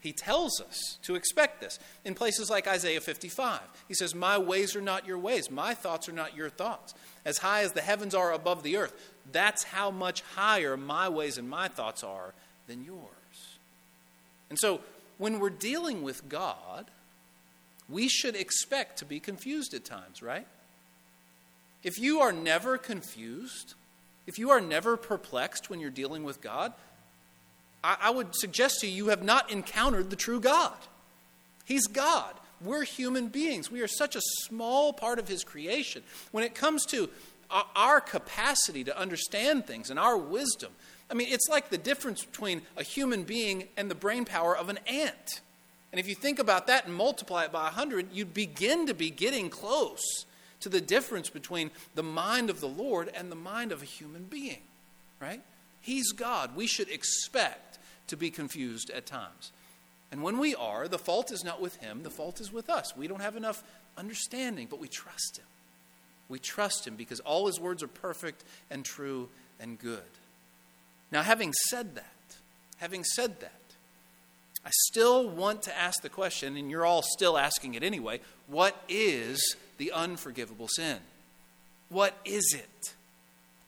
He 0.00 0.12
tells 0.12 0.60
us 0.60 0.98
to 1.02 1.16
expect 1.16 1.60
this. 1.60 1.78
In 2.04 2.14
places 2.14 2.48
like 2.48 2.68
Isaiah 2.68 3.00
55, 3.00 3.60
he 3.88 3.94
says, 3.94 4.14
My 4.14 4.38
ways 4.38 4.76
are 4.76 4.80
not 4.80 5.06
your 5.06 5.18
ways, 5.18 5.50
my 5.50 5.74
thoughts 5.74 6.08
are 6.08 6.12
not 6.12 6.36
your 6.36 6.50
thoughts. 6.50 6.94
As 7.24 7.38
high 7.38 7.62
as 7.62 7.72
the 7.72 7.80
heavens 7.80 8.14
are 8.14 8.32
above 8.32 8.62
the 8.62 8.76
earth, 8.76 8.94
that's 9.32 9.64
how 9.64 9.90
much 9.90 10.22
higher 10.36 10.76
my 10.76 11.08
ways 11.08 11.36
and 11.36 11.50
my 11.50 11.68
thoughts 11.68 12.04
are 12.04 12.32
than 12.68 12.84
yours. 12.84 13.08
And 14.50 14.58
so, 14.58 14.80
when 15.18 15.40
we're 15.40 15.50
dealing 15.50 16.02
with 16.02 16.28
God, 16.28 16.86
we 17.88 18.08
should 18.08 18.36
expect 18.36 18.98
to 18.98 19.04
be 19.04 19.18
confused 19.18 19.74
at 19.74 19.84
times, 19.84 20.22
right? 20.22 20.46
If 21.82 21.98
you 21.98 22.20
are 22.20 22.32
never 22.32 22.78
confused, 22.78 23.74
if 24.26 24.38
you 24.38 24.50
are 24.50 24.60
never 24.60 24.96
perplexed 24.96 25.70
when 25.70 25.80
you're 25.80 25.90
dealing 25.90 26.22
with 26.22 26.40
God, 26.40 26.72
I, 27.82 27.96
I 28.02 28.10
would 28.10 28.34
suggest 28.34 28.80
to 28.80 28.86
you, 28.86 29.04
you 29.04 29.08
have 29.08 29.22
not 29.22 29.50
encountered 29.50 30.10
the 30.10 30.16
true 30.16 30.40
God. 30.40 30.76
He's 31.64 31.86
God. 31.86 32.34
We're 32.60 32.84
human 32.84 33.28
beings. 33.28 33.70
We 33.70 33.82
are 33.82 33.88
such 33.88 34.16
a 34.16 34.20
small 34.46 34.92
part 34.92 35.18
of 35.18 35.28
His 35.28 35.44
creation. 35.44 36.02
When 36.32 36.44
it 36.44 36.54
comes 36.54 36.84
to 36.86 37.08
our 37.50 38.00
capacity 38.00 38.84
to 38.84 38.98
understand 38.98 39.66
things 39.66 39.90
and 39.90 39.98
our 39.98 40.16
wisdom, 40.16 40.72
I 41.10 41.14
mean, 41.14 41.28
it's 41.30 41.48
like 41.48 41.70
the 41.70 41.78
difference 41.78 42.24
between 42.24 42.62
a 42.76 42.82
human 42.82 43.22
being 43.22 43.68
and 43.76 43.90
the 43.90 43.94
brain 43.94 44.24
power 44.24 44.56
of 44.56 44.68
an 44.68 44.78
ant. 44.86 45.40
And 45.92 45.98
if 45.98 46.08
you 46.08 46.14
think 46.14 46.38
about 46.38 46.66
that 46.66 46.86
and 46.86 46.94
multiply 46.94 47.44
it 47.44 47.52
by 47.52 47.64
100, 47.64 48.08
you'd 48.12 48.34
begin 48.34 48.86
to 48.86 48.94
be 48.94 49.08
getting 49.08 49.48
close 49.48 50.26
to 50.60 50.68
the 50.68 50.80
difference 50.80 51.30
between 51.30 51.70
the 51.94 52.02
mind 52.02 52.50
of 52.50 52.60
the 52.60 52.68
Lord 52.68 53.10
and 53.14 53.30
the 53.30 53.36
mind 53.36 53.72
of 53.72 53.82
a 53.82 53.86
human 53.86 54.24
being, 54.24 54.58
right? 55.20 55.40
He's 55.88 56.12
God. 56.12 56.54
We 56.54 56.66
should 56.66 56.90
expect 56.90 57.78
to 58.08 58.16
be 58.18 58.28
confused 58.30 58.90
at 58.90 59.06
times. 59.06 59.52
And 60.12 60.22
when 60.22 60.38
we 60.38 60.54
are, 60.54 60.86
the 60.86 60.98
fault 60.98 61.32
is 61.32 61.42
not 61.42 61.62
with 61.62 61.76
Him, 61.76 62.02
the 62.02 62.10
fault 62.10 62.42
is 62.42 62.52
with 62.52 62.68
us. 62.68 62.94
We 62.94 63.08
don't 63.08 63.22
have 63.22 63.36
enough 63.36 63.64
understanding, 63.96 64.66
but 64.68 64.80
we 64.80 64.88
trust 64.88 65.38
Him. 65.38 65.46
We 66.28 66.40
trust 66.40 66.86
Him 66.86 66.94
because 66.94 67.20
all 67.20 67.46
His 67.46 67.58
words 67.58 67.82
are 67.82 67.88
perfect 67.88 68.44
and 68.70 68.84
true 68.84 69.30
and 69.58 69.78
good. 69.78 70.02
Now, 71.10 71.22
having 71.22 71.54
said 71.70 71.94
that, 71.94 72.36
having 72.76 73.02
said 73.02 73.40
that, 73.40 73.52
I 74.66 74.70
still 74.88 75.26
want 75.26 75.62
to 75.62 75.74
ask 75.74 76.02
the 76.02 76.10
question, 76.10 76.58
and 76.58 76.70
you're 76.70 76.84
all 76.84 77.00
still 77.00 77.38
asking 77.38 77.72
it 77.72 77.82
anyway 77.82 78.20
what 78.46 78.76
is 78.90 79.56
the 79.78 79.92
unforgivable 79.92 80.68
sin? 80.68 80.98
What 81.88 82.14
is 82.26 82.54
it? 82.54 82.92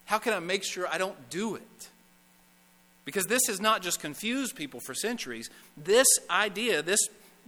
How 0.05 0.19
can 0.19 0.35
I 0.35 0.41
make 0.41 0.65
sure 0.65 0.87
I 0.87 0.99
don't 0.99 1.31
do 1.31 1.55
it? 1.55 1.89
Because 3.05 3.27
this 3.27 3.47
has 3.47 3.61
not 3.61 3.83
just 3.83 4.01
confused 4.01 4.57
people 4.57 4.81
for 4.81 4.95
centuries. 4.95 5.51
This 5.77 6.07
idea, 6.29 6.83
this 6.83 7.01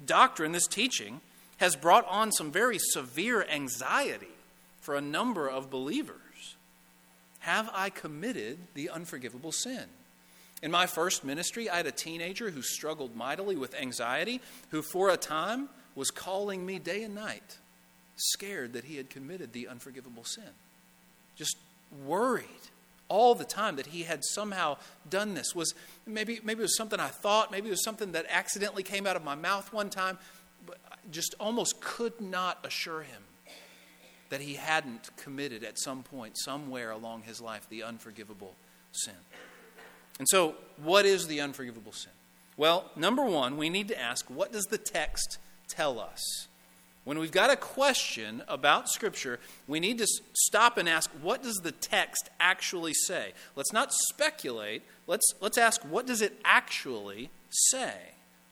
doctrine, 0.04 0.52
this 0.52 0.66
teaching 0.66 1.20
has 1.58 1.76
brought 1.76 2.06
on 2.08 2.32
some 2.32 2.50
very 2.50 2.78
severe 2.78 3.44
anxiety 3.44 4.26
for 4.80 4.96
a 4.96 5.00
number 5.00 5.48
of 5.48 5.70
believers. 5.70 6.56
Have 7.40 7.70
I 7.72 7.90
committed 7.90 8.58
the 8.74 8.90
unforgivable 8.90 9.52
sin? 9.52 9.84
In 10.62 10.70
my 10.70 10.86
first 10.86 11.24
ministry, 11.24 11.68
I 11.68 11.78
had 11.78 11.86
a 11.86 11.92
teenager 11.92 12.50
who 12.50 12.62
struggled 12.62 13.16
mightily 13.16 13.56
with 13.56 13.74
anxiety, 13.74 14.40
who 14.70 14.80
for 14.80 15.10
a 15.10 15.16
time 15.16 15.68
was 15.94 16.10
calling 16.10 16.64
me 16.64 16.78
day 16.78 17.02
and 17.02 17.14
night, 17.14 17.58
scared 18.16 18.72
that 18.72 18.84
he 18.84 18.96
had 18.96 19.10
committed 19.10 19.52
the 19.52 19.68
unforgivable 19.68 20.24
sin. 20.24 20.50
Just 21.36 21.56
worried 22.06 22.46
all 23.12 23.34
the 23.34 23.44
time 23.44 23.76
that 23.76 23.88
he 23.88 24.04
had 24.04 24.24
somehow 24.24 24.78
done 25.10 25.34
this. 25.34 25.54
Was 25.54 25.74
maybe 26.06 26.40
maybe 26.42 26.60
it 26.60 26.62
was 26.62 26.76
something 26.76 26.98
I 26.98 27.08
thought, 27.08 27.50
maybe 27.50 27.68
it 27.68 27.70
was 27.70 27.84
something 27.84 28.12
that 28.12 28.24
accidentally 28.30 28.82
came 28.82 29.06
out 29.06 29.16
of 29.16 29.22
my 29.22 29.34
mouth 29.34 29.70
one 29.70 29.90
time, 29.90 30.18
but 30.66 30.78
I 30.90 30.96
just 31.10 31.34
almost 31.38 31.80
could 31.82 32.18
not 32.22 32.64
assure 32.64 33.02
him 33.02 33.22
that 34.30 34.40
he 34.40 34.54
hadn't 34.54 35.14
committed 35.18 35.62
at 35.62 35.78
some 35.78 36.02
point, 36.02 36.38
somewhere 36.38 36.90
along 36.90 37.24
his 37.24 37.38
life, 37.38 37.68
the 37.68 37.82
unforgivable 37.82 38.54
sin. 38.92 39.14
And 40.18 40.26
so, 40.26 40.54
what 40.78 41.04
is 41.04 41.26
the 41.26 41.42
unforgivable 41.42 41.92
sin? 41.92 42.12
Well, 42.56 42.90
number 42.96 43.24
one, 43.26 43.58
we 43.58 43.68
need 43.68 43.88
to 43.88 44.00
ask 44.00 44.30
what 44.30 44.50
does 44.50 44.64
the 44.64 44.78
text 44.78 45.36
tell 45.68 46.00
us? 46.00 46.48
When 47.04 47.18
we've 47.18 47.32
got 47.32 47.50
a 47.50 47.56
question 47.56 48.42
about 48.46 48.88
Scripture, 48.88 49.40
we 49.66 49.80
need 49.80 49.98
to 49.98 50.06
stop 50.34 50.78
and 50.78 50.88
ask, 50.88 51.10
what 51.20 51.42
does 51.42 51.56
the 51.56 51.72
text 51.72 52.30
actually 52.38 52.94
say? 52.94 53.32
Let's 53.56 53.72
not 53.72 53.92
speculate. 53.92 54.82
Let's, 55.06 55.26
let's 55.40 55.58
ask, 55.58 55.82
what 55.82 56.06
does 56.06 56.22
it 56.22 56.38
actually 56.44 57.30
say? 57.50 57.94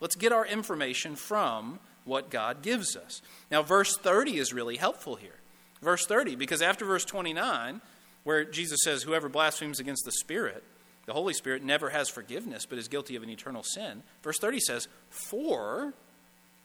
Let's 0.01 0.17
get 0.17 0.33
our 0.33 0.45
information 0.45 1.15
from 1.15 1.79
what 2.05 2.31
God 2.31 2.63
gives 2.63 2.97
us. 2.97 3.23
Now, 3.51 3.63
verse 3.63 3.97
30 3.97 4.39
is 4.39 4.53
really 4.53 4.77
helpful 4.77 5.15
here 5.15 5.41
verse 5.83 6.07
30, 6.07 6.37
because 6.37 6.63
after 6.63 6.85
verse 6.85 7.05
29, 7.05 7.81
where 8.25 8.45
Jesus 8.45 8.79
says, 8.85 9.03
Whoever 9.03 9.29
blasphemes 9.29 9.81
against 9.81 10.05
the 10.05 10.13
Spirit, 10.13 10.63
the 11.07 11.13
Holy 11.13 11.35
Spirit, 11.35 11.63
never 11.63 11.91
has 11.91 12.09
forgiveness, 12.09 12.67
but 12.67 12.79
is 12.79 12.89
guilty 12.89 13.17
of 13.17 13.23
an 13.23 13.31
eternal 13.31 13.63
sin. 13.63 14.03
Verse 14.23 14.39
30 14.39 14.61
says, 14.61 14.89
For 15.09 15.95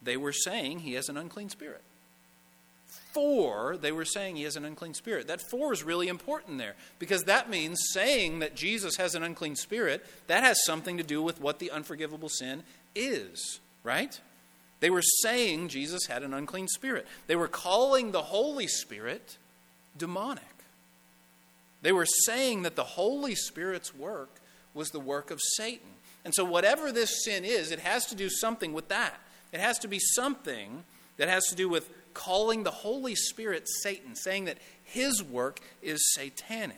they 0.05 0.17
were 0.17 0.31
saying 0.31 0.79
he 0.79 0.93
has 0.93 1.09
an 1.09 1.17
unclean 1.17 1.49
spirit. 1.49 1.81
For 3.13 3.77
they 3.77 3.91
were 3.91 4.05
saying 4.05 4.35
he 4.35 4.43
has 4.43 4.55
an 4.55 4.65
unclean 4.65 4.93
spirit. 4.93 5.27
That 5.27 5.41
for 5.49 5.73
is 5.73 5.83
really 5.83 6.07
important 6.07 6.57
there 6.57 6.75
because 6.99 7.23
that 7.23 7.49
means 7.49 7.79
saying 7.91 8.39
that 8.39 8.55
Jesus 8.55 8.97
has 8.97 9.15
an 9.15 9.23
unclean 9.23 9.55
spirit, 9.55 10.05
that 10.27 10.43
has 10.43 10.63
something 10.65 10.97
to 10.97 11.03
do 11.03 11.21
with 11.21 11.39
what 11.39 11.59
the 11.59 11.71
unforgivable 11.71 12.29
sin 12.29 12.63
is, 12.93 13.59
right? 13.83 14.19
They 14.81 14.89
were 14.89 15.01
saying 15.01 15.69
Jesus 15.69 16.07
had 16.07 16.23
an 16.23 16.33
unclean 16.33 16.67
spirit. 16.67 17.07
They 17.27 17.35
were 17.35 17.47
calling 17.47 18.11
the 18.11 18.21
Holy 18.21 18.67
Spirit 18.67 19.37
demonic. 19.97 20.43
They 21.81 21.91
were 21.91 22.05
saying 22.25 22.63
that 22.63 22.75
the 22.75 22.83
Holy 22.83 23.35
Spirit's 23.35 23.95
work 23.95 24.41
was 24.73 24.89
the 24.89 24.99
work 24.99 25.31
of 25.31 25.39
Satan. 25.55 25.87
And 26.25 26.33
so, 26.33 26.43
whatever 26.43 26.91
this 26.91 27.23
sin 27.23 27.45
is, 27.45 27.71
it 27.71 27.79
has 27.79 28.07
to 28.07 28.15
do 28.15 28.29
something 28.29 28.73
with 28.73 28.89
that. 28.89 29.13
It 29.55 29.61
has 29.61 29.79
to 29.79 29.87
be 29.87 29.99
something 29.99 30.83
that 31.15 31.29
has 31.29 31.45
to 31.45 31.55
do 31.55 31.69
with 31.69 31.89
calling 32.13 32.63
the 32.63 32.71
Holy 32.71 33.15
Spirit 33.15 33.69
Satan, 33.81 34.13
saying 34.13 34.45
that 34.45 34.57
his 34.83 35.23
work 35.23 35.61
is 35.81 35.97
satanic. 36.13 36.75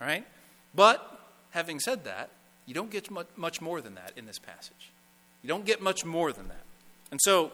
Right? 0.00 0.24
But, 0.72 1.20
having 1.50 1.80
said 1.80 2.04
that, 2.04 2.30
you 2.64 2.74
don't 2.74 2.92
get 2.92 3.08
much 3.36 3.60
more 3.60 3.80
than 3.80 3.96
that 3.96 4.12
in 4.16 4.24
this 4.24 4.38
passage. 4.38 4.92
You 5.42 5.48
don't 5.48 5.64
get 5.64 5.82
much 5.82 6.04
more 6.04 6.32
than 6.32 6.46
that. 6.46 6.62
And 7.10 7.18
so 7.20 7.50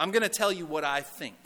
I'm 0.00 0.10
going 0.10 0.22
to 0.22 0.30
tell 0.30 0.50
you 0.50 0.64
what 0.64 0.82
I 0.82 1.02
think. 1.02 1.36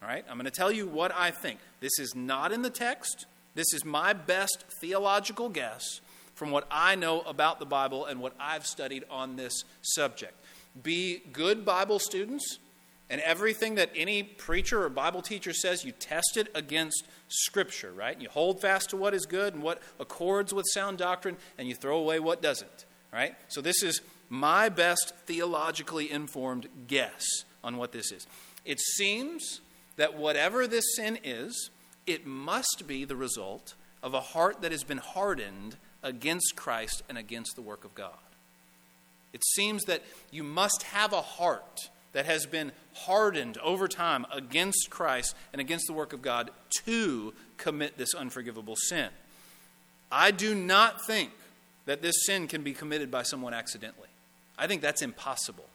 All 0.00 0.08
right? 0.08 0.24
I'm 0.30 0.36
going 0.36 0.44
to 0.44 0.52
tell 0.52 0.70
you 0.70 0.86
what 0.86 1.12
I 1.12 1.32
think. 1.32 1.58
This 1.80 1.98
is 1.98 2.14
not 2.14 2.52
in 2.52 2.62
the 2.62 2.70
text. 2.70 3.26
This 3.56 3.72
is 3.74 3.84
my 3.84 4.12
best 4.12 4.64
theological 4.80 5.48
guess 5.48 6.00
from 6.36 6.52
what 6.52 6.68
I 6.70 6.94
know 6.94 7.22
about 7.22 7.58
the 7.58 7.66
Bible 7.66 8.06
and 8.06 8.20
what 8.20 8.34
I've 8.38 8.64
studied 8.64 9.02
on 9.10 9.34
this 9.34 9.64
subject. 9.82 10.34
Be 10.82 11.22
good 11.32 11.64
Bible 11.64 11.98
students, 11.98 12.58
and 13.10 13.20
everything 13.22 13.76
that 13.76 13.90
any 13.96 14.22
preacher 14.22 14.84
or 14.84 14.88
Bible 14.88 15.22
teacher 15.22 15.52
says, 15.52 15.84
you 15.84 15.92
test 15.92 16.36
it 16.36 16.48
against 16.54 17.04
Scripture, 17.28 17.92
right? 17.92 18.20
You 18.20 18.28
hold 18.28 18.60
fast 18.60 18.90
to 18.90 18.96
what 18.96 19.14
is 19.14 19.26
good 19.26 19.54
and 19.54 19.62
what 19.62 19.82
accords 19.98 20.52
with 20.52 20.66
sound 20.72 20.98
doctrine, 20.98 21.36
and 21.56 21.68
you 21.68 21.74
throw 21.74 21.98
away 21.98 22.20
what 22.20 22.42
doesn't, 22.42 22.84
right? 23.12 23.34
So 23.48 23.60
this 23.60 23.82
is 23.82 24.02
my 24.28 24.68
best 24.68 25.14
theologically 25.24 26.10
informed 26.10 26.68
guess 26.86 27.24
on 27.64 27.76
what 27.78 27.92
this 27.92 28.12
is. 28.12 28.26
It 28.64 28.78
seems 28.78 29.60
that 29.96 30.16
whatever 30.16 30.66
this 30.66 30.84
sin 30.96 31.18
is, 31.24 31.70
it 32.06 32.26
must 32.26 32.84
be 32.86 33.04
the 33.04 33.16
result 33.16 33.74
of 34.02 34.14
a 34.14 34.20
heart 34.20 34.62
that 34.62 34.72
has 34.72 34.84
been 34.84 34.98
hardened 34.98 35.76
against 36.02 36.56
Christ 36.56 37.02
and 37.08 37.18
against 37.18 37.56
the 37.56 37.62
work 37.62 37.84
of 37.84 37.94
God. 37.94 38.12
It 39.32 39.44
seems 39.44 39.84
that 39.84 40.02
you 40.30 40.42
must 40.42 40.84
have 40.84 41.12
a 41.12 41.20
heart 41.20 41.90
that 42.12 42.26
has 42.26 42.46
been 42.46 42.72
hardened 42.94 43.58
over 43.58 43.86
time 43.86 44.26
against 44.32 44.88
Christ 44.90 45.36
and 45.52 45.60
against 45.60 45.86
the 45.86 45.92
work 45.92 46.12
of 46.12 46.22
God 46.22 46.50
to 46.84 47.34
commit 47.56 47.98
this 47.98 48.14
unforgivable 48.14 48.76
sin. 48.76 49.08
I 50.10 50.30
do 50.30 50.54
not 50.54 51.04
think 51.06 51.30
that 51.84 52.02
this 52.02 52.26
sin 52.26 52.48
can 52.48 52.62
be 52.62 52.72
committed 52.72 53.10
by 53.10 53.22
someone 53.22 53.54
accidentally. 53.54 54.08
I 54.58 54.66
think 54.66 54.82
that's 54.82 55.02
impossible. 55.02 55.66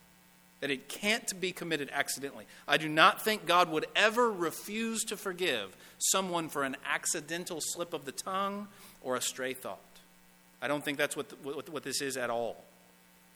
That 0.59 0.71
it 0.71 0.87
can't 0.87 1.39
be 1.39 1.51
committed 1.51 1.89
accidentally. 1.91 2.45
I 2.67 2.77
do 2.77 2.89
not 2.89 3.21
think 3.21 3.45
God 3.45 3.69
would 3.69 3.85
ever 3.95 4.31
refuse 4.31 5.03
to 5.05 5.17
forgive 5.17 5.75
someone 5.97 6.49
for 6.49 6.63
an 6.63 6.77
accidental 6.85 7.59
slip 7.61 7.93
of 7.93 8.05
the 8.05 8.11
tongue 8.11 8.67
or 9.01 9.15
a 9.15 9.21
stray 9.21 9.53
thought. 9.53 9.79
I 10.61 10.67
don't 10.67 10.83
think 10.83 10.97
that's 10.97 11.17
what, 11.17 11.31
what, 11.43 11.69
what 11.69 11.83
this 11.83 12.01
is 12.01 12.15
at 12.15 12.29
all. 12.29 12.63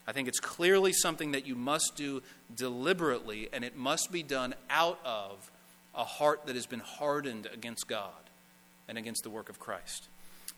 I 0.07 0.13
think 0.13 0.27
it's 0.27 0.39
clearly 0.39 0.93
something 0.93 1.31
that 1.31 1.45
you 1.45 1.55
must 1.55 1.95
do 1.97 2.23
deliberately, 2.55 3.49
and 3.51 3.63
it 3.65 3.75
must 3.75 4.11
be 4.11 4.23
done 4.23 4.55
out 4.69 4.99
of 5.03 5.51
a 5.93 6.05
heart 6.05 6.45
that 6.45 6.55
has 6.55 6.65
been 6.65 6.79
hardened 6.79 7.47
against 7.53 7.87
God 7.87 8.11
and 8.87 8.97
against 8.97 9.23
the 9.23 9.29
work 9.29 9.49
of 9.49 9.59
Christ. 9.59 10.07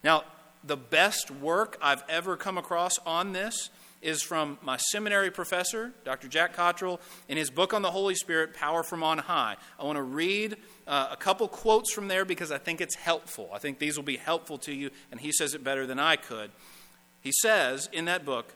Now, 0.04 0.24
the 0.64 0.78
best 0.78 1.32
work 1.32 1.78
I've 1.82 2.04
ever 2.10 2.38
come 2.38 2.58
across 2.58 3.00
on 3.06 3.34
this 3.34 3.70
is 4.02 4.22
from 4.22 4.58
my 4.62 4.78
seminary 4.78 5.32
professor, 5.32 5.92
Dr. 6.06 6.28
Jack 6.28 6.54
Cottrell, 6.54 7.02
in 7.28 7.38
his 7.38 7.50
book 7.50 7.74
on 7.74 7.82
the 7.82 7.92
Holy 7.92 8.16
Spirit, 8.16 8.54
Power 8.54 8.84
from 8.84 9.04
On 9.04 9.18
High. 9.18 9.58
I 9.80 9.84
want 9.84 9.98
to 9.98 10.04
read 10.04 10.56
uh, 10.88 11.10
a 11.12 11.18
couple 11.18 11.48
quotes 11.48 11.92
from 11.92 12.08
there 12.08 12.24
because 12.24 12.52
I 12.52 12.58
think 12.58 12.82
it's 12.82 12.96
helpful. 12.96 13.50
I 13.54 13.60
think 13.60 13.80
these 13.80 13.98
will 13.98 14.04
be 14.04 14.18
helpful 14.18 14.58
to 14.60 14.74
you, 14.74 14.90
and 15.12 15.20
he 15.20 15.32
says 15.32 15.54
it 15.54 15.64
better 15.64 15.86
than 15.86 16.00
I 16.00 16.16
could. 16.16 16.52
He 17.22 17.32
says 17.42 17.90
in 17.92 18.06
that 18.06 18.26
book, 18.26 18.54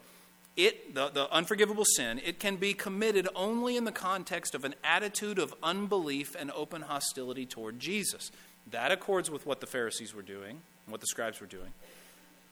it, 0.56 0.94
the, 0.94 1.10
the 1.10 1.32
unforgivable 1.32 1.86
sin, 1.86 2.22
it 2.24 2.40
can 2.40 2.58
be 2.58 2.74
committed 2.74 3.28
only 3.36 3.76
in 3.76 3.86
the 3.86 3.92
context 3.92 4.54
of 4.54 4.64
an 4.64 4.76
attitude 4.84 5.40
of 5.40 5.54
unbelief 5.64 6.36
and 6.38 6.52
open 6.52 6.84
hostility 6.84 7.46
toward 7.46 7.80
Jesus. 7.80 8.32
That 8.70 8.92
accords 8.92 9.32
with 9.32 9.46
what 9.46 9.62
the 9.62 9.68
Pharisees 9.68 10.14
were 10.14 10.22
doing, 10.22 10.62
and 10.86 10.92
what 10.92 11.02
the 11.02 11.08
scribes 11.08 11.42
were 11.42 11.48
doing. 11.48 11.74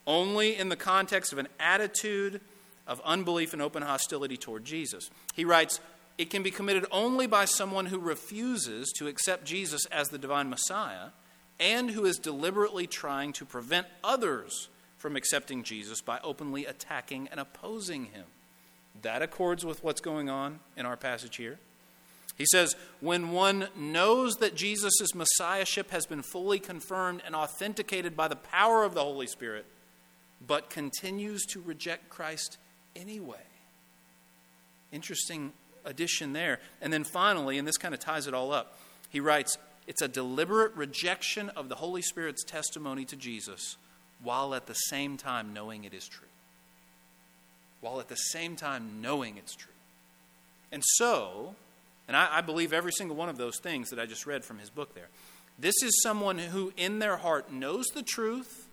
Only 0.07 0.57
in 0.57 0.69
the 0.69 0.75
context 0.75 1.31
of 1.31 1.37
an 1.37 1.47
attitude 1.59 2.41
of 2.87 3.01
unbelief 3.05 3.53
and 3.53 3.61
open 3.61 3.83
hostility 3.83 4.35
toward 4.35 4.65
Jesus. 4.65 5.09
He 5.35 5.45
writes, 5.45 5.79
it 6.17 6.29
can 6.29 6.43
be 6.43 6.51
committed 6.51 6.85
only 6.91 7.27
by 7.27 7.45
someone 7.45 7.85
who 7.85 7.99
refuses 7.99 8.91
to 8.97 9.07
accept 9.07 9.45
Jesus 9.45 9.85
as 9.85 10.09
the 10.09 10.17
divine 10.17 10.49
Messiah 10.49 11.09
and 11.59 11.91
who 11.91 12.05
is 12.05 12.17
deliberately 12.17 12.87
trying 12.87 13.33
to 13.33 13.45
prevent 13.45 13.87
others 14.03 14.69
from 15.01 15.15
accepting 15.15 15.63
Jesus 15.63 15.99
by 15.99 16.19
openly 16.23 16.65
attacking 16.67 17.27
and 17.31 17.39
opposing 17.39 18.05
him. 18.05 18.25
That 19.01 19.23
accords 19.23 19.65
with 19.65 19.83
what's 19.83 19.99
going 19.99 20.29
on 20.29 20.59
in 20.77 20.85
our 20.85 20.95
passage 20.95 21.37
here. 21.37 21.57
He 22.37 22.45
says, 22.45 22.75
when 22.99 23.31
one 23.31 23.67
knows 23.75 24.35
that 24.35 24.55
Jesus' 24.55 25.15
messiahship 25.15 25.89
has 25.89 26.05
been 26.05 26.21
fully 26.21 26.59
confirmed 26.59 27.23
and 27.25 27.35
authenticated 27.35 28.15
by 28.15 28.27
the 28.27 28.35
power 28.35 28.83
of 28.83 28.93
the 28.93 29.01
Holy 29.01 29.25
Spirit, 29.25 29.65
but 30.45 30.69
continues 30.69 31.45
to 31.47 31.61
reject 31.61 32.09
Christ 32.09 32.59
anyway. 32.95 33.37
Interesting 34.91 35.51
addition 35.83 36.33
there. 36.33 36.59
And 36.79 36.93
then 36.93 37.03
finally, 37.03 37.57
and 37.57 37.67
this 37.67 37.77
kind 37.77 37.95
of 37.95 37.99
ties 37.99 38.27
it 38.27 38.35
all 38.35 38.53
up, 38.53 38.77
he 39.09 39.19
writes, 39.19 39.57
it's 39.87 40.01
a 40.03 40.07
deliberate 40.07 40.75
rejection 40.75 41.49
of 41.49 41.69
the 41.69 41.75
Holy 41.75 42.03
Spirit's 42.03 42.43
testimony 42.43 43.03
to 43.05 43.15
Jesus 43.15 43.77
while 44.23 44.53
at 44.53 44.67
the 44.67 44.73
same 44.73 45.17
time 45.17 45.53
knowing 45.53 45.83
it 45.83 45.93
is 45.93 46.07
true. 46.07 46.27
While 47.81 47.99
at 47.99 48.09
the 48.09 48.15
same 48.15 48.55
time 48.55 49.01
knowing 49.01 49.37
it's 49.37 49.55
true. 49.55 49.71
And 50.71 50.83
so, 50.85 51.55
and 52.07 52.15
I, 52.15 52.37
I, 52.37 52.41
believe 52.41 52.71
every 52.71 52.91
single 52.91 53.15
one 53.15 53.29
of 53.29 53.37
those 53.37 53.59
things 53.59 53.89
that 53.89 53.99
I 53.99 54.05
just 54.05 54.25
read 54.25 54.45
from 54.45 54.59
his 54.59 54.69
book 54.69 54.93
there, 54.93 55.09
this 55.59 55.75
is 55.83 56.01
someone 56.01 56.37
who 56.37 56.71
in 56.77 56.99
their 56.99 57.17
heart 57.17 57.51
knows 57.51 57.87
the 57.87 58.03
truth, 58.03 58.67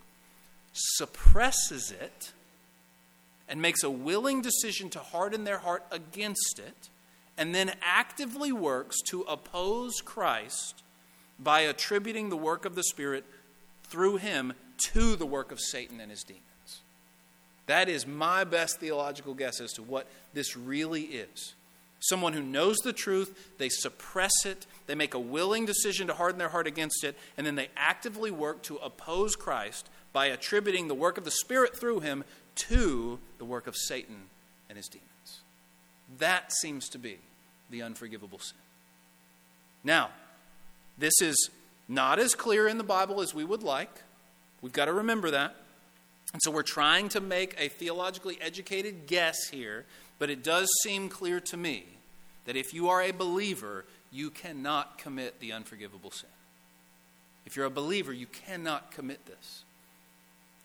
suppresses 0.73 1.91
it, 1.91 2.33
and 3.49 3.61
makes 3.63 3.83
a 3.83 3.91
willing 3.91 4.43
decision 4.43 4.91
to 4.91 4.99
harden 4.99 5.45
their 5.45 5.59
heart 5.59 5.85
against 5.91 6.59
it, 6.59 6.91
and 7.37 7.55
then 7.55 7.73
actively 7.83 8.53
works 8.53 8.97
to 9.09 9.23
oppose 9.23 10.01
Christ 10.05 10.83
by 11.39 11.61
attributing 11.61 12.29
the 12.29 12.37
work 12.37 12.65
of 12.65 12.75
the 12.75 12.83
Spirit 12.83 13.25
through 13.85 14.19
him 14.19 14.53
to 14.93 15.17
the 15.17 15.27
work 15.27 15.53
of 15.53 15.61
Satan 15.61 16.01
and 16.01 16.11
his 16.11 16.23
demons. 16.23 16.45
That 17.67 17.89
is 17.89 18.07
my 18.07 18.45
best 18.45 18.81
theological 18.81 19.35
guess 19.35 19.61
as 19.61 19.73
to 19.75 19.83
what 19.83 20.07
this 20.33 20.57
really 20.57 21.03
is. 21.03 21.55
Someone 22.01 22.33
who 22.33 22.43
knows 22.43 22.77
the 22.79 22.93
truth, 22.93 23.51
they 23.59 23.69
suppress 23.69 24.47
it, 24.47 24.67
they 24.87 24.95
make 24.95 25.15
a 25.15 25.19
willing 25.19 25.67
decision 25.67 26.07
to 26.07 26.15
harden 26.15 26.39
their 26.39 26.49
heart 26.49 26.67
against 26.67 27.03
it, 27.03 27.17
and 27.37 27.47
then 27.47 27.57
they 27.57 27.69
actively 27.77 28.31
work 28.31 28.63
to 28.63 28.77
oppose 28.77 29.35
Christ 29.35 29.89
by 30.13 30.27
attributing 30.27 30.89
the 30.89 30.95
work 30.95 31.19
of 31.19 31.25
the 31.25 31.31
Spirit 31.31 31.77
through 31.77 32.01
him 32.01 32.25
to 32.55 33.19
the 33.39 33.45
work 33.45 33.67
of 33.67 33.77
Satan 33.77 34.23
and 34.69 34.77
his 34.77 34.87
demons. 34.87 35.41
That 36.19 36.53
seems 36.53 36.89
to 36.91 36.99
be 36.99 37.19
the 37.69 37.83
unforgivable 37.83 38.39
sin. 38.39 38.59
Now, 39.85 40.11
this 40.97 41.21
is 41.21 41.51
not 41.89 42.19
as 42.19 42.35
clear 42.35 42.69
in 42.69 42.79
the 42.79 42.85
Bible 42.85 43.21
as 43.21 43.35
we 43.35 43.45
would 43.45 43.63
like. 43.63 44.03
We've 44.63 44.73
got 44.73 44.87
to 44.87 44.93
remember 44.93 45.31
that. 45.31 45.55
And 46.33 46.43
so 46.43 46.51
we're 46.51 46.63
trying 46.63 47.09
to 47.11 47.21
make 47.21 47.55
a 47.59 47.69
theologically 47.69 48.39
educated 48.41 49.07
guess 49.07 49.49
here, 49.51 49.87
but 50.19 50.29
it 50.29 50.45
does 50.45 50.69
seem 50.83 51.09
clear 51.09 51.41
to 51.41 51.57
me 51.57 51.85
that 52.45 52.57
if 52.57 52.75
you 52.75 52.89
are 52.89 53.03
a 53.03 53.13
believer, 53.13 53.85
you 54.11 54.31
cannot 54.31 54.99
commit 54.99 55.41
the 55.41 55.53
unforgivable 55.53 56.11
sin. 56.11 56.31
If 57.47 57.57
you're 57.57 57.67
a 57.67 57.71
believer, 57.71 58.13
you 58.13 58.27
cannot 58.27 58.91
commit 58.91 59.25
this. 59.27 59.65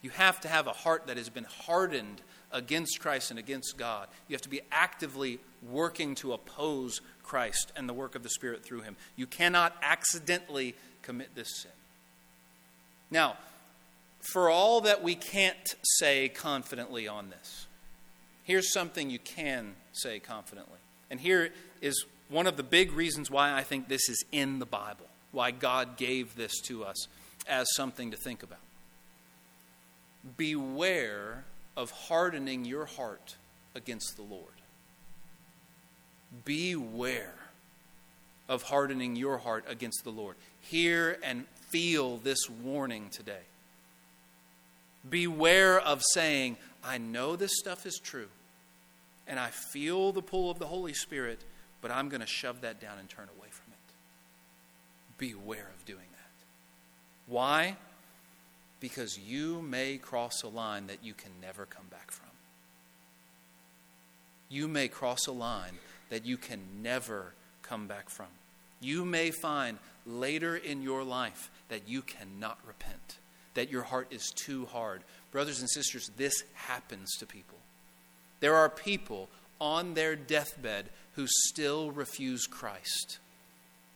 You 0.01 0.09
have 0.09 0.41
to 0.41 0.49
have 0.49 0.67
a 0.67 0.73
heart 0.73 1.07
that 1.07 1.15
has 1.15 1.29
been 1.29 1.45
hardened 1.45 2.21
against 2.51 2.99
Christ 2.99 3.31
and 3.31 3.39
against 3.39 3.77
God. 3.77 4.09
You 4.27 4.33
have 4.33 4.41
to 4.41 4.49
be 4.49 4.61
actively 4.69 5.39
working 5.71 6.15
to 6.15 6.33
oppose 6.33 6.99
Christ 7.23 7.71
and 7.75 7.87
the 7.87 7.93
work 7.93 8.15
of 8.15 8.23
the 8.23 8.29
Spirit 8.29 8.65
through 8.65 8.81
him. 8.81 8.97
You 9.15 9.27
cannot 9.27 9.75
accidentally 9.81 10.75
commit 11.03 11.35
this 11.35 11.61
sin. 11.61 11.71
Now, 13.09 13.37
for 14.31 14.49
all 14.49 14.81
that 14.81 15.03
we 15.03 15.15
can't 15.15 15.75
say 15.83 16.29
confidently 16.29 17.07
on 17.07 17.29
this, 17.29 17.67
here's 18.43 18.71
something 18.71 19.09
you 19.09 19.19
can 19.19 19.75
say 19.91 20.19
confidently. 20.19 20.79
And 21.09 21.19
here 21.19 21.51
is 21.81 22.05
one 22.29 22.47
of 22.47 22.57
the 22.57 22.63
big 22.63 22.93
reasons 22.93 23.29
why 23.29 23.53
I 23.53 23.63
think 23.63 23.87
this 23.87 24.09
is 24.09 24.23
in 24.31 24.59
the 24.59 24.65
Bible, 24.65 25.05
why 25.31 25.51
God 25.51 25.97
gave 25.97 26.35
this 26.35 26.59
to 26.61 26.83
us 26.83 27.07
as 27.47 27.67
something 27.75 28.11
to 28.11 28.17
think 28.17 28.43
about. 28.43 28.59
Beware 30.37 31.43
of 31.75 31.91
hardening 31.91 32.65
your 32.65 32.85
heart 32.85 33.35
against 33.75 34.15
the 34.15 34.23
Lord. 34.23 34.53
Beware 36.45 37.35
of 38.47 38.63
hardening 38.63 39.15
your 39.15 39.37
heart 39.37 39.65
against 39.67 40.03
the 40.03 40.09
Lord. 40.09 40.35
Hear 40.61 41.19
and 41.23 41.45
feel 41.69 42.17
this 42.17 42.49
warning 42.49 43.09
today. 43.09 43.41
Beware 45.09 45.79
of 45.79 46.01
saying, 46.13 46.57
I 46.83 46.97
know 46.97 47.35
this 47.35 47.57
stuff 47.59 47.85
is 47.85 47.99
true, 48.01 48.29
and 49.27 49.39
I 49.39 49.49
feel 49.49 50.11
the 50.11 50.21
pull 50.21 50.49
of 50.49 50.59
the 50.59 50.67
Holy 50.67 50.93
Spirit, 50.93 51.43
but 51.81 51.91
I'm 51.91 52.09
going 52.09 52.21
to 52.21 52.27
shove 52.27 52.61
that 52.61 52.79
down 52.79 52.99
and 52.99 53.09
turn 53.09 53.27
away 53.37 53.49
from 53.49 53.73
it. 53.73 53.93
Beware 55.17 55.69
of 55.77 55.85
doing 55.85 55.99
that. 56.11 56.45
Why? 57.27 57.75
Because 58.79 59.17
you 59.17 59.61
may 59.61 59.97
cross 59.97 60.43
a 60.43 60.47
line 60.47 60.87
that 60.87 61.03
you 61.03 61.13
can 61.13 61.31
never 61.41 61.65
come 61.65 61.85
back 61.89 62.11
from. 62.11 62.29
You 64.49 64.67
may 64.67 64.87
cross 64.87 65.27
a 65.27 65.31
line 65.31 65.79
that 66.09 66.25
you 66.25 66.37
can 66.37 66.59
never 66.81 67.33
come 67.61 67.87
back 67.87 68.09
from. 68.09 68.27
You 68.81 69.05
may 69.05 69.31
find 69.31 69.79
later 70.05 70.55
in 70.55 70.81
your 70.81 71.03
life 71.03 71.49
that 71.69 71.87
you 71.87 72.01
cannot 72.01 72.59
repent 72.67 73.17
that 73.53 73.71
your 73.71 73.83
heart 73.83 74.07
is 74.11 74.31
too 74.31 74.65
hard. 74.67 75.01
Brothers 75.31 75.59
and 75.59 75.69
sisters, 75.69 76.11
this 76.17 76.43
happens 76.53 77.11
to 77.17 77.25
people. 77.25 77.57
There 78.39 78.55
are 78.55 78.69
people 78.69 79.29
on 79.59 79.93
their 79.93 80.15
deathbed 80.15 80.89
who 81.13 81.27
still 81.27 81.91
refuse 81.91 82.47
Christ 82.47 83.19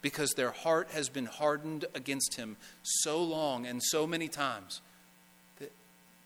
because 0.01 0.31
their 0.31 0.51
heart 0.51 0.89
has 0.91 1.09
been 1.09 1.25
hardened 1.25 1.85
against 1.93 2.35
him 2.35 2.55
so 2.83 3.21
long 3.21 3.65
and 3.65 3.81
so 3.83 4.07
many 4.07 4.27
times 4.27 4.81
that 5.59 5.71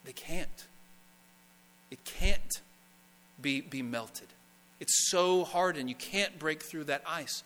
they 0.05 0.13
can't. 0.13 0.67
It 1.89 2.03
can't 2.03 2.61
be, 3.41 3.61
be 3.61 3.81
melted. 3.81 4.27
It's 4.79 5.09
so 5.09 5.43
hard 5.43 5.77
and 5.77 5.89
you 5.89 5.95
can't 5.95 6.37
break 6.37 6.61
through 6.61 6.85
that 6.85 7.03
ice. 7.07 7.43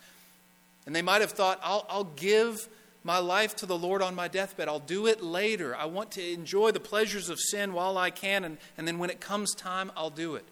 And 0.85 0.95
they 0.95 1.01
might 1.01 1.21
have 1.21 1.31
thought, 1.31 1.59
I'll, 1.63 1.85
I'll 1.89 2.03
give 2.03 2.67
my 3.05 3.19
life 3.19 3.55
to 3.57 3.67
the 3.67 3.77
Lord 3.77 4.01
on 4.01 4.15
my 4.15 4.27
deathbed. 4.27 4.67
I'll 4.67 4.79
do 4.79 5.05
it 5.05 5.23
later. 5.23 5.75
I 5.75 5.85
want 5.85 6.11
to 6.13 6.27
enjoy 6.27 6.71
the 6.71 6.79
pleasures 6.79 7.29
of 7.29 7.39
sin 7.39 7.73
while 7.73 7.99
I 7.99 8.09
can, 8.09 8.43
and, 8.43 8.57
and 8.79 8.87
then 8.87 8.97
when 8.97 9.11
it 9.11 9.21
comes 9.21 9.53
time, 9.53 9.91
I'll 9.95 10.09
do 10.09 10.33
it. 10.33 10.43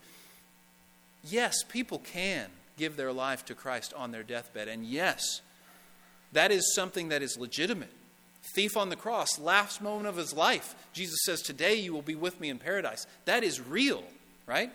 Yes, 1.24 1.64
people 1.68 1.98
can 1.98 2.46
give 2.78 2.96
their 2.96 3.12
life 3.12 3.44
to 3.46 3.56
Christ 3.56 3.92
on 3.98 4.12
their 4.12 4.22
deathbed, 4.22 4.68
and 4.68 4.86
yes, 4.86 5.42
that 6.32 6.52
is 6.52 6.76
something 6.76 7.10
that 7.10 7.24
is 7.24 7.40
legitimate. 7.40 7.92
Thief 8.56 8.78
on 8.78 8.90
the 8.90 8.96
cross, 8.96 9.40
last 9.40 9.82
moment 9.82 10.08
of 10.08 10.18
his 10.18 10.34
life, 10.34 10.76
Jesus 10.94 11.18
says, 11.26 11.42
Today 11.42 11.76
you 11.76 11.92
will 11.92 12.04
be 12.04 12.16
with 12.16 12.40
me 12.40 12.50
in 12.50 12.60
paradise. 12.60 13.08
That 13.26 13.44
is 13.44 13.62
real, 13.62 14.04
right? 14.46 14.72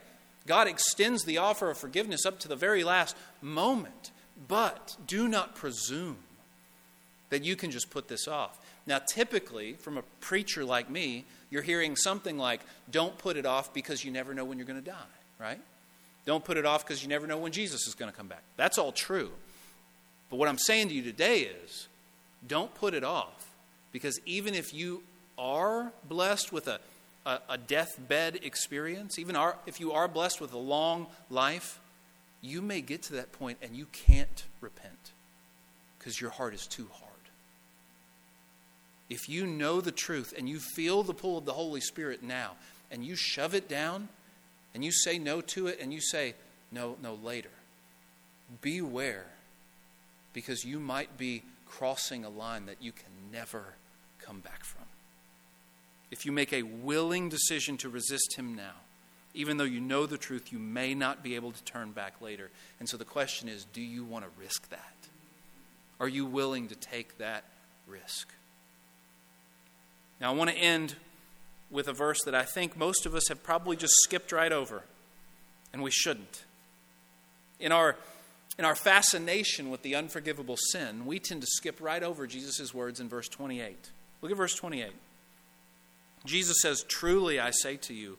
God 0.47 0.67
extends 0.67 1.25
the 1.25 1.39
offer 1.39 1.71
of 1.71 1.79
forgiveness 1.79 2.27
up 2.27 2.41
to 2.41 2.49
the 2.49 2.57
very 2.57 2.83
last 2.83 3.17
moment. 3.41 4.11
But 4.49 4.97
do 5.07 5.29
not 5.29 5.55
presume 5.55 6.17
that 7.31 7.45
you 7.45 7.57
can 7.57 7.71
just 7.71 7.91
put 7.91 8.09
this 8.09 8.27
off. 8.27 8.59
Now, 8.87 8.99
typically, 8.99 9.75
from 9.75 9.99
a 9.99 10.03
preacher 10.21 10.65
like 10.65 10.89
me, 10.89 11.25
you're 11.51 11.63
hearing 11.63 11.97
something 11.97 12.39
like, 12.39 12.61
don't 12.91 13.17
put 13.19 13.37
it 13.37 13.47
off 13.47 13.73
because 13.75 14.05
you 14.05 14.11
never 14.11 14.35
know 14.35 14.45
when 14.45 14.59
you're 14.59 14.67
going 14.67 14.81
to 14.81 14.91
die, 14.91 14.97
right? 15.39 15.61
Don't 16.25 16.45
put 16.45 16.57
it 16.57 16.67
off 16.67 16.87
because 16.87 17.03
you 17.03 17.09
never 17.09 17.27
know 17.27 17.39
when 17.39 17.53
Jesus 17.53 17.87
is 17.87 17.95
going 17.95 18.11
to 18.11 18.17
come 18.17 18.29
back. 18.29 18.43
That's 18.57 18.79
all 18.79 18.93
true. 18.93 19.31
But 20.31 20.37
what 20.37 20.49
I'm 20.49 20.59
saying 20.59 20.89
to 20.89 20.95
you 20.95 21.03
today 21.03 21.41
is, 21.41 21.89
don't 22.47 22.75
put 22.75 22.95
it 22.95 23.05
off 23.05 23.51
because 23.93 24.21
even 24.27 24.55
if 24.55 24.73
you 24.73 25.03
are 25.39 25.93
blessed 26.09 26.53
with 26.53 26.69
a 26.69 26.81
a, 27.29 27.41
a 27.51 27.59
deathbed 27.59 28.41
experience, 28.43 29.19
even 29.19 29.37
our, 29.37 29.57
if 29.67 29.81
you 29.81 29.93
are 29.93 30.09
blessed 30.09 30.41
with 30.41 30.53
a 30.53 30.59
long 30.59 31.07
life, 31.31 31.79
you 32.41 32.63
may 32.63 32.81
get 32.81 33.03
to 33.05 33.15
that 33.15 33.33
point 33.33 33.59
and 33.63 33.77
you 33.77 33.87
can't 33.93 34.45
repent 34.61 35.13
because 35.99 36.21
your 36.21 36.31
heart 36.31 36.55
is 36.55 36.67
too 36.67 36.89
hard. 36.93 37.08
If 39.09 39.29
you 39.29 39.47
know 39.47 39.81
the 39.81 39.93
truth 39.93 40.35
and 40.37 40.49
you 40.49 40.59
feel 40.59 41.03
the 41.03 41.15
pull 41.15 41.39
of 41.39 41.45
the 41.45 41.53
Holy 41.53 41.81
Spirit 41.81 42.23
now, 42.23 42.53
and 42.91 43.05
you 43.05 43.17
shove 43.17 43.55
it 43.55 43.69
down 43.69 44.09
and 44.75 44.85
you 44.85 44.93
say 44.93 45.19
no 45.19 45.41
to 45.41 45.67
it 45.67 45.79
and 45.81 45.93
you 45.93 46.01
say 46.01 46.35
no, 46.71 46.97
no, 47.03 47.15
later, 47.15 47.51
beware 48.61 49.27
because 50.33 50.65
you 50.65 50.79
might 50.79 51.17
be 51.17 51.43
crossing 51.67 52.25
a 52.25 52.29
line 52.29 52.67
that 52.67 52.83
you 52.83 52.93
can 52.93 53.11
never 53.33 53.75
come 54.21 54.41
back 54.41 54.65
from 54.65 54.85
if 56.11 56.25
you 56.25 56.33
make 56.33 56.53
a 56.53 56.63
willing 56.63 57.29
decision 57.29 57.77
to 57.79 57.89
resist 57.89 58.35
him 58.37 58.55
now, 58.55 58.75
even 59.35 59.57
though 59.57 59.65
you 59.65 59.81
know 59.81 60.07
the 60.07 60.19
truth, 60.19 60.53
you 60.53 60.59
may 60.59 60.95
not 60.95 61.23
be 61.23 61.35
able 61.35 61.53
to 61.53 61.63
turn 61.65 61.93
back 61.93 62.21
later. 62.21 62.51
And 62.81 62.89
so 62.89 62.97
the 62.97 63.05
question 63.05 63.49
is 63.49 63.65
do 63.73 63.83
you 63.83 64.05
want 64.05 64.25
to 64.25 64.31
risk 64.41 64.69
that? 64.71 64.95
Are 66.01 66.09
you 66.09 66.25
willing 66.27 66.69
to 66.69 66.75
take 66.75 67.19
that 67.19 67.45
risk? 67.87 68.29
Now, 70.21 70.33
I 70.33 70.35
want 70.35 70.51
to 70.51 70.57
end 70.57 70.97
with 71.71 71.89
a 71.89 71.93
verse 71.93 72.23
that 72.25 72.35
I 72.35 72.45
think 72.45 72.77
most 72.77 73.07
of 73.07 73.15
us 73.15 73.29
have 73.29 73.43
probably 73.43 73.77
just 73.77 73.95
skipped 74.03 74.33
right 74.33 74.53
over, 74.53 74.83
and 75.73 75.83
we 75.83 75.91
shouldn't. 75.91 76.45
In 77.61 77.73
our, 77.73 77.97
in 78.59 78.65
our 78.65 78.75
fascination 78.75 79.71
with 79.71 79.83
the 79.83 79.95
unforgivable 79.95 80.57
sin, 80.57 81.07
we 81.07 81.19
tend 81.19 81.43
to 81.43 81.47
skip 81.49 81.81
right 81.81 82.03
over 82.03 82.27
Jesus' 82.27 82.73
words 82.73 83.01
in 83.01 83.09
verse 83.09 83.29
28. 83.29 83.91
Look 84.23 84.31
at 84.31 84.37
verse 84.37 84.55
28. 84.55 84.93
Jesus 86.25 86.57
says, 86.63 86.85
Truly 86.89 87.39
I 87.39 87.51
say 87.51 87.77
to 87.77 87.95
you, 87.95 88.19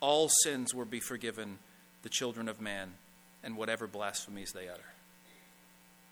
all 0.00 0.28
sins 0.42 0.74
will 0.74 0.84
be 0.84 1.00
forgiven 1.00 1.58
the 2.02 2.08
children 2.08 2.48
of 2.48 2.60
man 2.60 2.92
and 3.42 3.56
whatever 3.56 3.86
blasphemies 3.86 4.52
they 4.52 4.68
utter. 4.68 4.80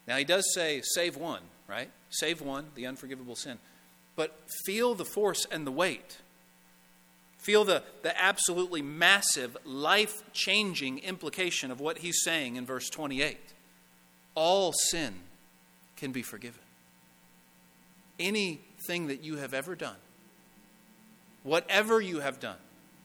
Now, 0.07 0.17
he 0.17 0.25
does 0.25 0.45
say, 0.55 0.81
save 0.83 1.17
one, 1.17 1.43
right? 1.67 1.91
Save 2.11 2.41
one, 2.41 2.67
the 2.75 2.87
unforgivable 2.87 3.37
sin. 3.37 3.59
But 4.19 4.37
feel 4.67 4.97
the 4.97 5.05
force 5.05 5.47
and 5.49 5.65
the 5.65 5.71
weight. 5.71 6.19
Feel 7.39 7.65
the, 7.65 7.85
the 8.03 8.21
absolutely 8.21 8.83
massive, 8.83 9.57
life 9.65 10.25
changing 10.33 10.99
implication 10.99 11.71
of 11.71 11.79
what 11.79 11.99
he's 11.99 12.25
saying 12.25 12.57
in 12.57 12.67
verse 12.67 12.91
28. 12.91 13.39
All 14.35 14.73
sin 14.73 15.15
can 15.97 16.11
be 16.11 16.23
forgiven. 16.23 16.59
Anything 18.19 19.07
that 19.07 19.23
you 19.23 19.37
have 19.37 19.55
ever 19.55 19.77
done 19.77 19.95
whatever 21.45 22.01
you 22.01 22.19
have 22.19 22.41
done, 22.41 22.57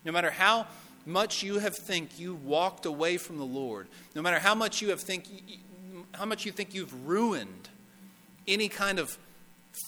no 0.05 0.11
matter 0.11 0.31
how 0.31 0.65
much 1.05 1.43
you 1.43 1.59
have 1.59 1.77
think 1.77 2.19
you 2.19 2.33
walked 2.33 2.85
away 2.85 3.17
from 3.17 3.37
the 3.37 3.45
Lord, 3.45 3.87
no 4.15 4.21
matter 4.23 4.39
how 4.39 4.55
much 4.55 4.81
you 4.81 4.89
have 4.89 5.01
think 5.01 5.27
how 6.15 6.25
much 6.25 6.45
you 6.45 6.51
think 6.51 6.73
you've 6.73 7.07
ruined 7.07 7.69
any 8.47 8.67
kind 8.67 8.99
of 8.99 9.17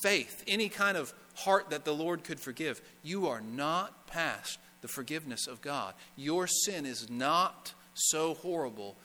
faith, 0.01 0.43
any 0.47 0.69
kind 0.69 0.97
of 0.97 1.13
heart 1.35 1.69
that 1.69 1.85
the 1.85 1.93
Lord 1.93 2.23
could 2.23 2.39
forgive, 2.39 2.81
you 3.03 3.27
are 3.27 3.41
not 3.41 4.07
past 4.07 4.59
the 4.81 4.87
forgiveness 4.87 5.47
of 5.47 5.61
God. 5.61 5.93
Your 6.15 6.47
sin 6.47 6.85
is 6.85 7.09
not 7.09 7.73
so 7.93 8.35
horrible 8.35 8.95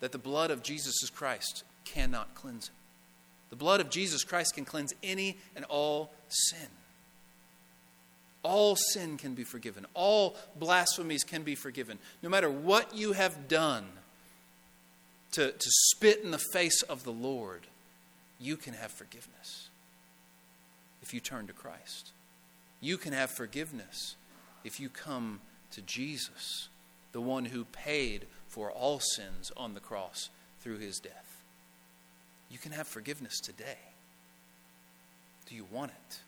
that 0.00 0.12
the 0.12 0.18
blood 0.18 0.50
of 0.50 0.62
Jesus 0.62 1.08
Christ 1.10 1.64
cannot 1.84 2.34
cleanse 2.34 2.66
it. 2.66 2.74
The 3.50 3.56
blood 3.56 3.80
of 3.80 3.90
Jesus 3.90 4.24
Christ 4.24 4.54
can 4.54 4.64
cleanse 4.64 4.94
any 5.02 5.36
and 5.54 5.64
all 5.66 6.10
sin. 6.28 6.68
All 8.42 8.76
sin 8.76 9.18
can 9.18 9.34
be 9.34 9.44
forgiven. 9.44 9.86
All 9.94 10.36
blasphemies 10.56 11.22
can 11.22 11.42
be 11.42 11.54
forgiven. 11.54 11.98
No 12.22 12.28
matter 12.28 12.50
what 12.50 12.94
you 12.96 13.12
have 13.12 13.48
done 13.48 13.84
to, 15.32 15.52
to 15.52 15.70
spit 15.90 16.22
in 16.24 16.30
the 16.30 16.42
face 16.52 16.82
of 16.82 17.04
the 17.04 17.12
Lord, 17.12 17.66
you 18.40 18.56
can 18.56 18.74
have 18.74 18.90
forgiveness 18.90 19.68
if 21.02 21.12
you 21.12 21.20
turn 21.20 21.46
to 21.48 21.52
Christ. 21.52 22.12
You 22.80 22.96
can 22.96 23.12
have 23.12 23.30
forgiveness 23.30 24.16
if 24.64 24.80
you 24.80 24.88
come 24.88 25.40
to 25.72 25.82
Jesus, 25.82 26.68
the 27.12 27.20
one 27.20 27.46
who 27.46 27.64
paid 27.64 28.26
for 28.48 28.70
all 28.70 29.00
sins 29.00 29.52
on 29.56 29.74
the 29.74 29.80
cross 29.80 30.30
through 30.60 30.78
his 30.78 30.98
death. 30.98 31.42
You 32.50 32.58
can 32.58 32.72
have 32.72 32.86
forgiveness 32.86 33.40
today. 33.40 33.78
Do 35.48 35.54
you 35.54 35.66
want 35.70 35.90
it? 35.90 36.20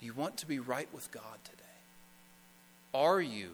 Do 0.00 0.06
you 0.06 0.12
want 0.12 0.36
to 0.38 0.46
be 0.46 0.58
right 0.58 0.88
with 0.92 1.10
God 1.10 1.38
today? 1.44 1.62
Are 2.92 3.20
you 3.20 3.50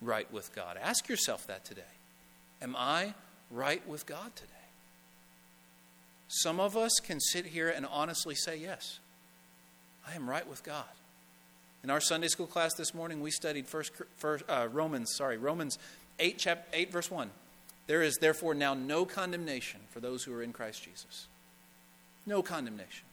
right 0.00 0.30
with 0.32 0.54
God? 0.54 0.78
Ask 0.82 1.08
yourself 1.08 1.46
that 1.46 1.64
today. 1.64 1.82
Am 2.60 2.74
I 2.76 3.14
right 3.50 3.86
with 3.88 4.06
God 4.06 4.34
today? 4.34 4.57
Some 6.28 6.60
of 6.60 6.76
us 6.76 6.92
can 7.02 7.20
sit 7.20 7.46
here 7.46 7.68
and 7.68 7.86
honestly 7.86 8.34
say, 8.34 8.56
Yes, 8.56 8.98
I 10.06 10.14
am 10.14 10.28
right 10.28 10.48
with 10.48 10.62
God. 10.62 10.84
In 11.82 11.90
our 11.90 12.00
Sunday 12.00 12.28
school 12.28 12.46
class 12.46 12.74
this 12.74 12.94
morning, 12.94 13.20
we 13.20 13.30
studied 13.30 13.66
first, 13.66 13.92
first 14.16 14.44
uh, 14.48 14.68
Romans, 14.70 15.14
sorry, 15.14 15.38
Romans 15.38 15.78
8, 16.18 16.38
chap, 16.38 16.68
8, 16.72 16.92
verse 16.92 17.10
1. 17.10 17.30
There 17.86 18.02
is 18.02 18.16
therefore 18.16 18.54
now 18.54 18.74
no 18.74 19.04
condemnation 19.04 19.80
for 19.90 20.00
those 20.00 20.24
who 20.24 20.34
are 20.34 20.42
in 20.42 20.52
Christ 20.52 20.82
Jesus. 20.82 21.28
No 22.26 22.42
condemnation. 22.42 23.06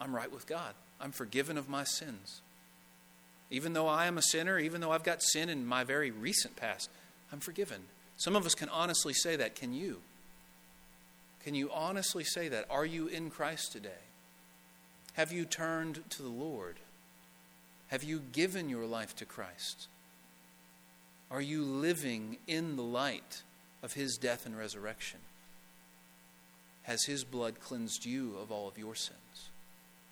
I'm 0.00 0.14
right 0.14 0.32
with 0.32 0.46
God. 0.46 0.74
I'm 1.00 1.12
forgiven 1.12 1.56
of 1.56 1.68
my 1.68 1.84
sins. 1.84 2.40
Even 3.50 3.74
though 3.74 3.86
I 3.86 4.06
am 4.06 4.18
a 4.18 4.22
sinner, 4.22 4.58
even 4.58 4.80
though 4.80 4.90
I've 4.90 5.04
got 5.04 5.22
sin 5.22 5.48
in 5.48 5.66
my 5.66 5.84
very 5.84 6.10
recent 6.10 6.56
past, 6.56 6.90
I'm 7.30 7.40
forgiven. 7.40 7.82
Some 8.16 8.34
of 8.34 8.46
us 8.46 8.54
can 8.54 8.68
honestly 8.70 9.12
say 9.12 9.36
that. 9.36 9.54
Can 9.54 9.72
you? 9.72 10.00
Can 11.44 11.54
you 11.54 11.70
honestly 11.72 12.24
say 12.24 12.48
that? 12.48 12.66
Are 12.70 12.86
you 12.86 13.06
in 13.08 13.30
Christ 13.30 13.72
today? 13.72 13.90
Have 15.14 15.32
you 15.32 15.44
turned 15.44 16.08
to 16.10 16.22
the 16.22 16.28
Lord? 16.28 16.76
Have 17.88 18.04
you 18.04 18.22
given 18.32 18.68
your 18.68 18.86
life 18.86 19.14
to 19.16 19.24
Christ? 19.24 19.88
Are 21.30 21.40
you 21.40 21.62
living 21.62 22.38
in 22.46 22.76
the 22.76 22.82
light 22.82 23.42
of 23.82 23.94
His 23.94 24.16
death 24.16 24.46
and 24.46 24.56
resurrection? 24.56 25.20
Has 26.84 27.04
His 27.04 27.24
blood 27.24 27.60
cleansed 27.60 28.06
you 28.06 28.36
of 28.40 28.52
all 28.52 28.68
of 28.68 28.78
your 28.78 28.94
sins? 28.94 29.50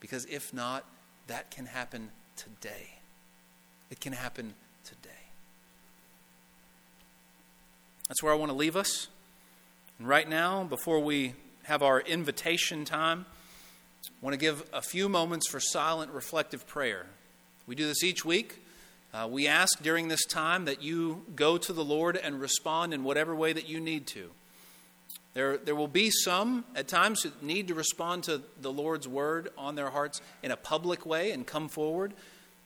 Because 0.00 0.24
if 0.26 0.52
not, 0.52 0.84
that 1.26 1.50
can 1.50 1.66
happen 1.66 2.10
today. 2.36 2.98
It 3.90 4.00
can 4.00 4.12
happen 4.12 4.54
today. 4.84 5.10
That's 8.08 8.22
where 8.22 8.32
I 8.32 8.36
want 8.36 8.50
to 8.50 8.56
leave 8.56 8.76
us. 8.76 9.08
And 10.00 10.08
right 10.08 10.26
now, 10.26 10.64
before 10.64 10.98
we 10.98 11.34
have 11.64 11.82
our 11.82 12.00
invitation 12.00 12.86
time, 12.86 13.26
I 14.06 14.24
want 14.24 14.32
to 14.32 14.38
give 14.38 14.64
a 14.72 14.80
few 14.80 15.10
moments 15.10 15.46
for 15.46 15.60
silent 15.60 16.12
reflective 16.12 16.66
prayer. 16.66 17.04
We 17.66 17.74
do 17.74 17.86
this 17.86 18.02
each 18.02 18.24
week. 18.24 18.64
Uh, 19.12 19.28
we 19.30 19.46
ask 19.46 19.82
during 19.82 20.08
this 20.08 20.24
time 20.24 20.64
that 20.64 20.82
you 20.82 21.26
go 21.36 21.58
to 21.58 21.74
the 21.74 21.84
Lord 21.84 22.16
and 22.16 22.40
respond 22.40 22.94
in 22.94 23.04
whatever 23.04 23.36
way 23.36 23.52
that 23.52 23.68
you 23.68 23.78
need 23.78 24.06
to. 24.06 24.30
There, 25.34 25.58
there 25.58 25.76
will 25.76 25.86
be 25.86 26.10
some 26.10 26.64
at 26.74 26.88
times 26.88 27.22
who 27.22 27.32
need 27.42 27.68
to 27.68 27.74
respond 27.74 28.24
to 28.24 28.40
the 28.58 28.72
Lord's 28.72 29.06
word 29.06 29.50
on 29.58 29.74
their 29.74 29.90
hearts 29.90 30.22
in 30.42 30.50
a 30.50 30.56
public 30.56 31.04
way 31.04 31.30
and 31.30 31.46
come 31.46 31.68
forward. 31.68 32.14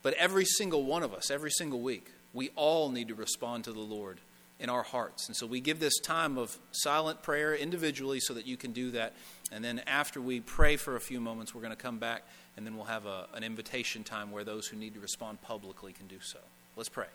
But 0.04 0.14
every 0.14 0.44
single 0.44 0.84
one 0.84 1.02
of 1.02 1.12
us, 1.12 1.32
every 1.32 1.50
single 1.50 1.80
week, 1.80 2.12
we 2.32 2.50
all 2.54 2.92
need 2.92 3.08
to 3.08 3.16
respond 3.16 3.64
to 3.64 3.72
the 3.72 3.80
Lord 3.80 4.20
in 4.60 4.70
our 4.70 4.82
hearts. 4.82 5.26
And 5.26 5.36
so 5.36 5.46
we 5.46 5.60
give 5.60 5.80
this 5.80 5.98
time 5.98 6.38
of 6.38 6.58
silent 6.70 7.22
prayer 7.22 7.54
individually 7.54 8.20
so 8.20 8.34
that 8.34 8.46
you 8.46 8.56
can 8.56 8.72
do 8.72 8.92
that. 8.92 9.14
And 9.50 9.64
then 9.64 9.82
after 9.86 10.20
we 10.20 10.40
pray 10.40 10.76
for 10.76 10.96
a 10.96 11.00
few 11.00 11.20
moments, 11.20 11.54
we're 11.54 11.60
going 11.60 11.70
to 11.70 11.76
come 11.76 11.98
back 11.98 12.22
and 12.56 12.64
then 12.64 12.76
we'll 12.76 12.86
have 12.86 13.06
a, 13.06 13.26
an 13.34 13.42
invitation 13.42 14.04
time 14.04 14.30
where 14.30 14.44
those 14.44 14.66
who 14.66 14.76
need 14.76 14.94
to 14.94 15.00
respond 15.00 15.40
publicly 15.42 15.92
can 15.92 16.06
do 16.06 16.20
so. 16.20 16.38
Let's 16.76 16.88
pray. 16.88 17.06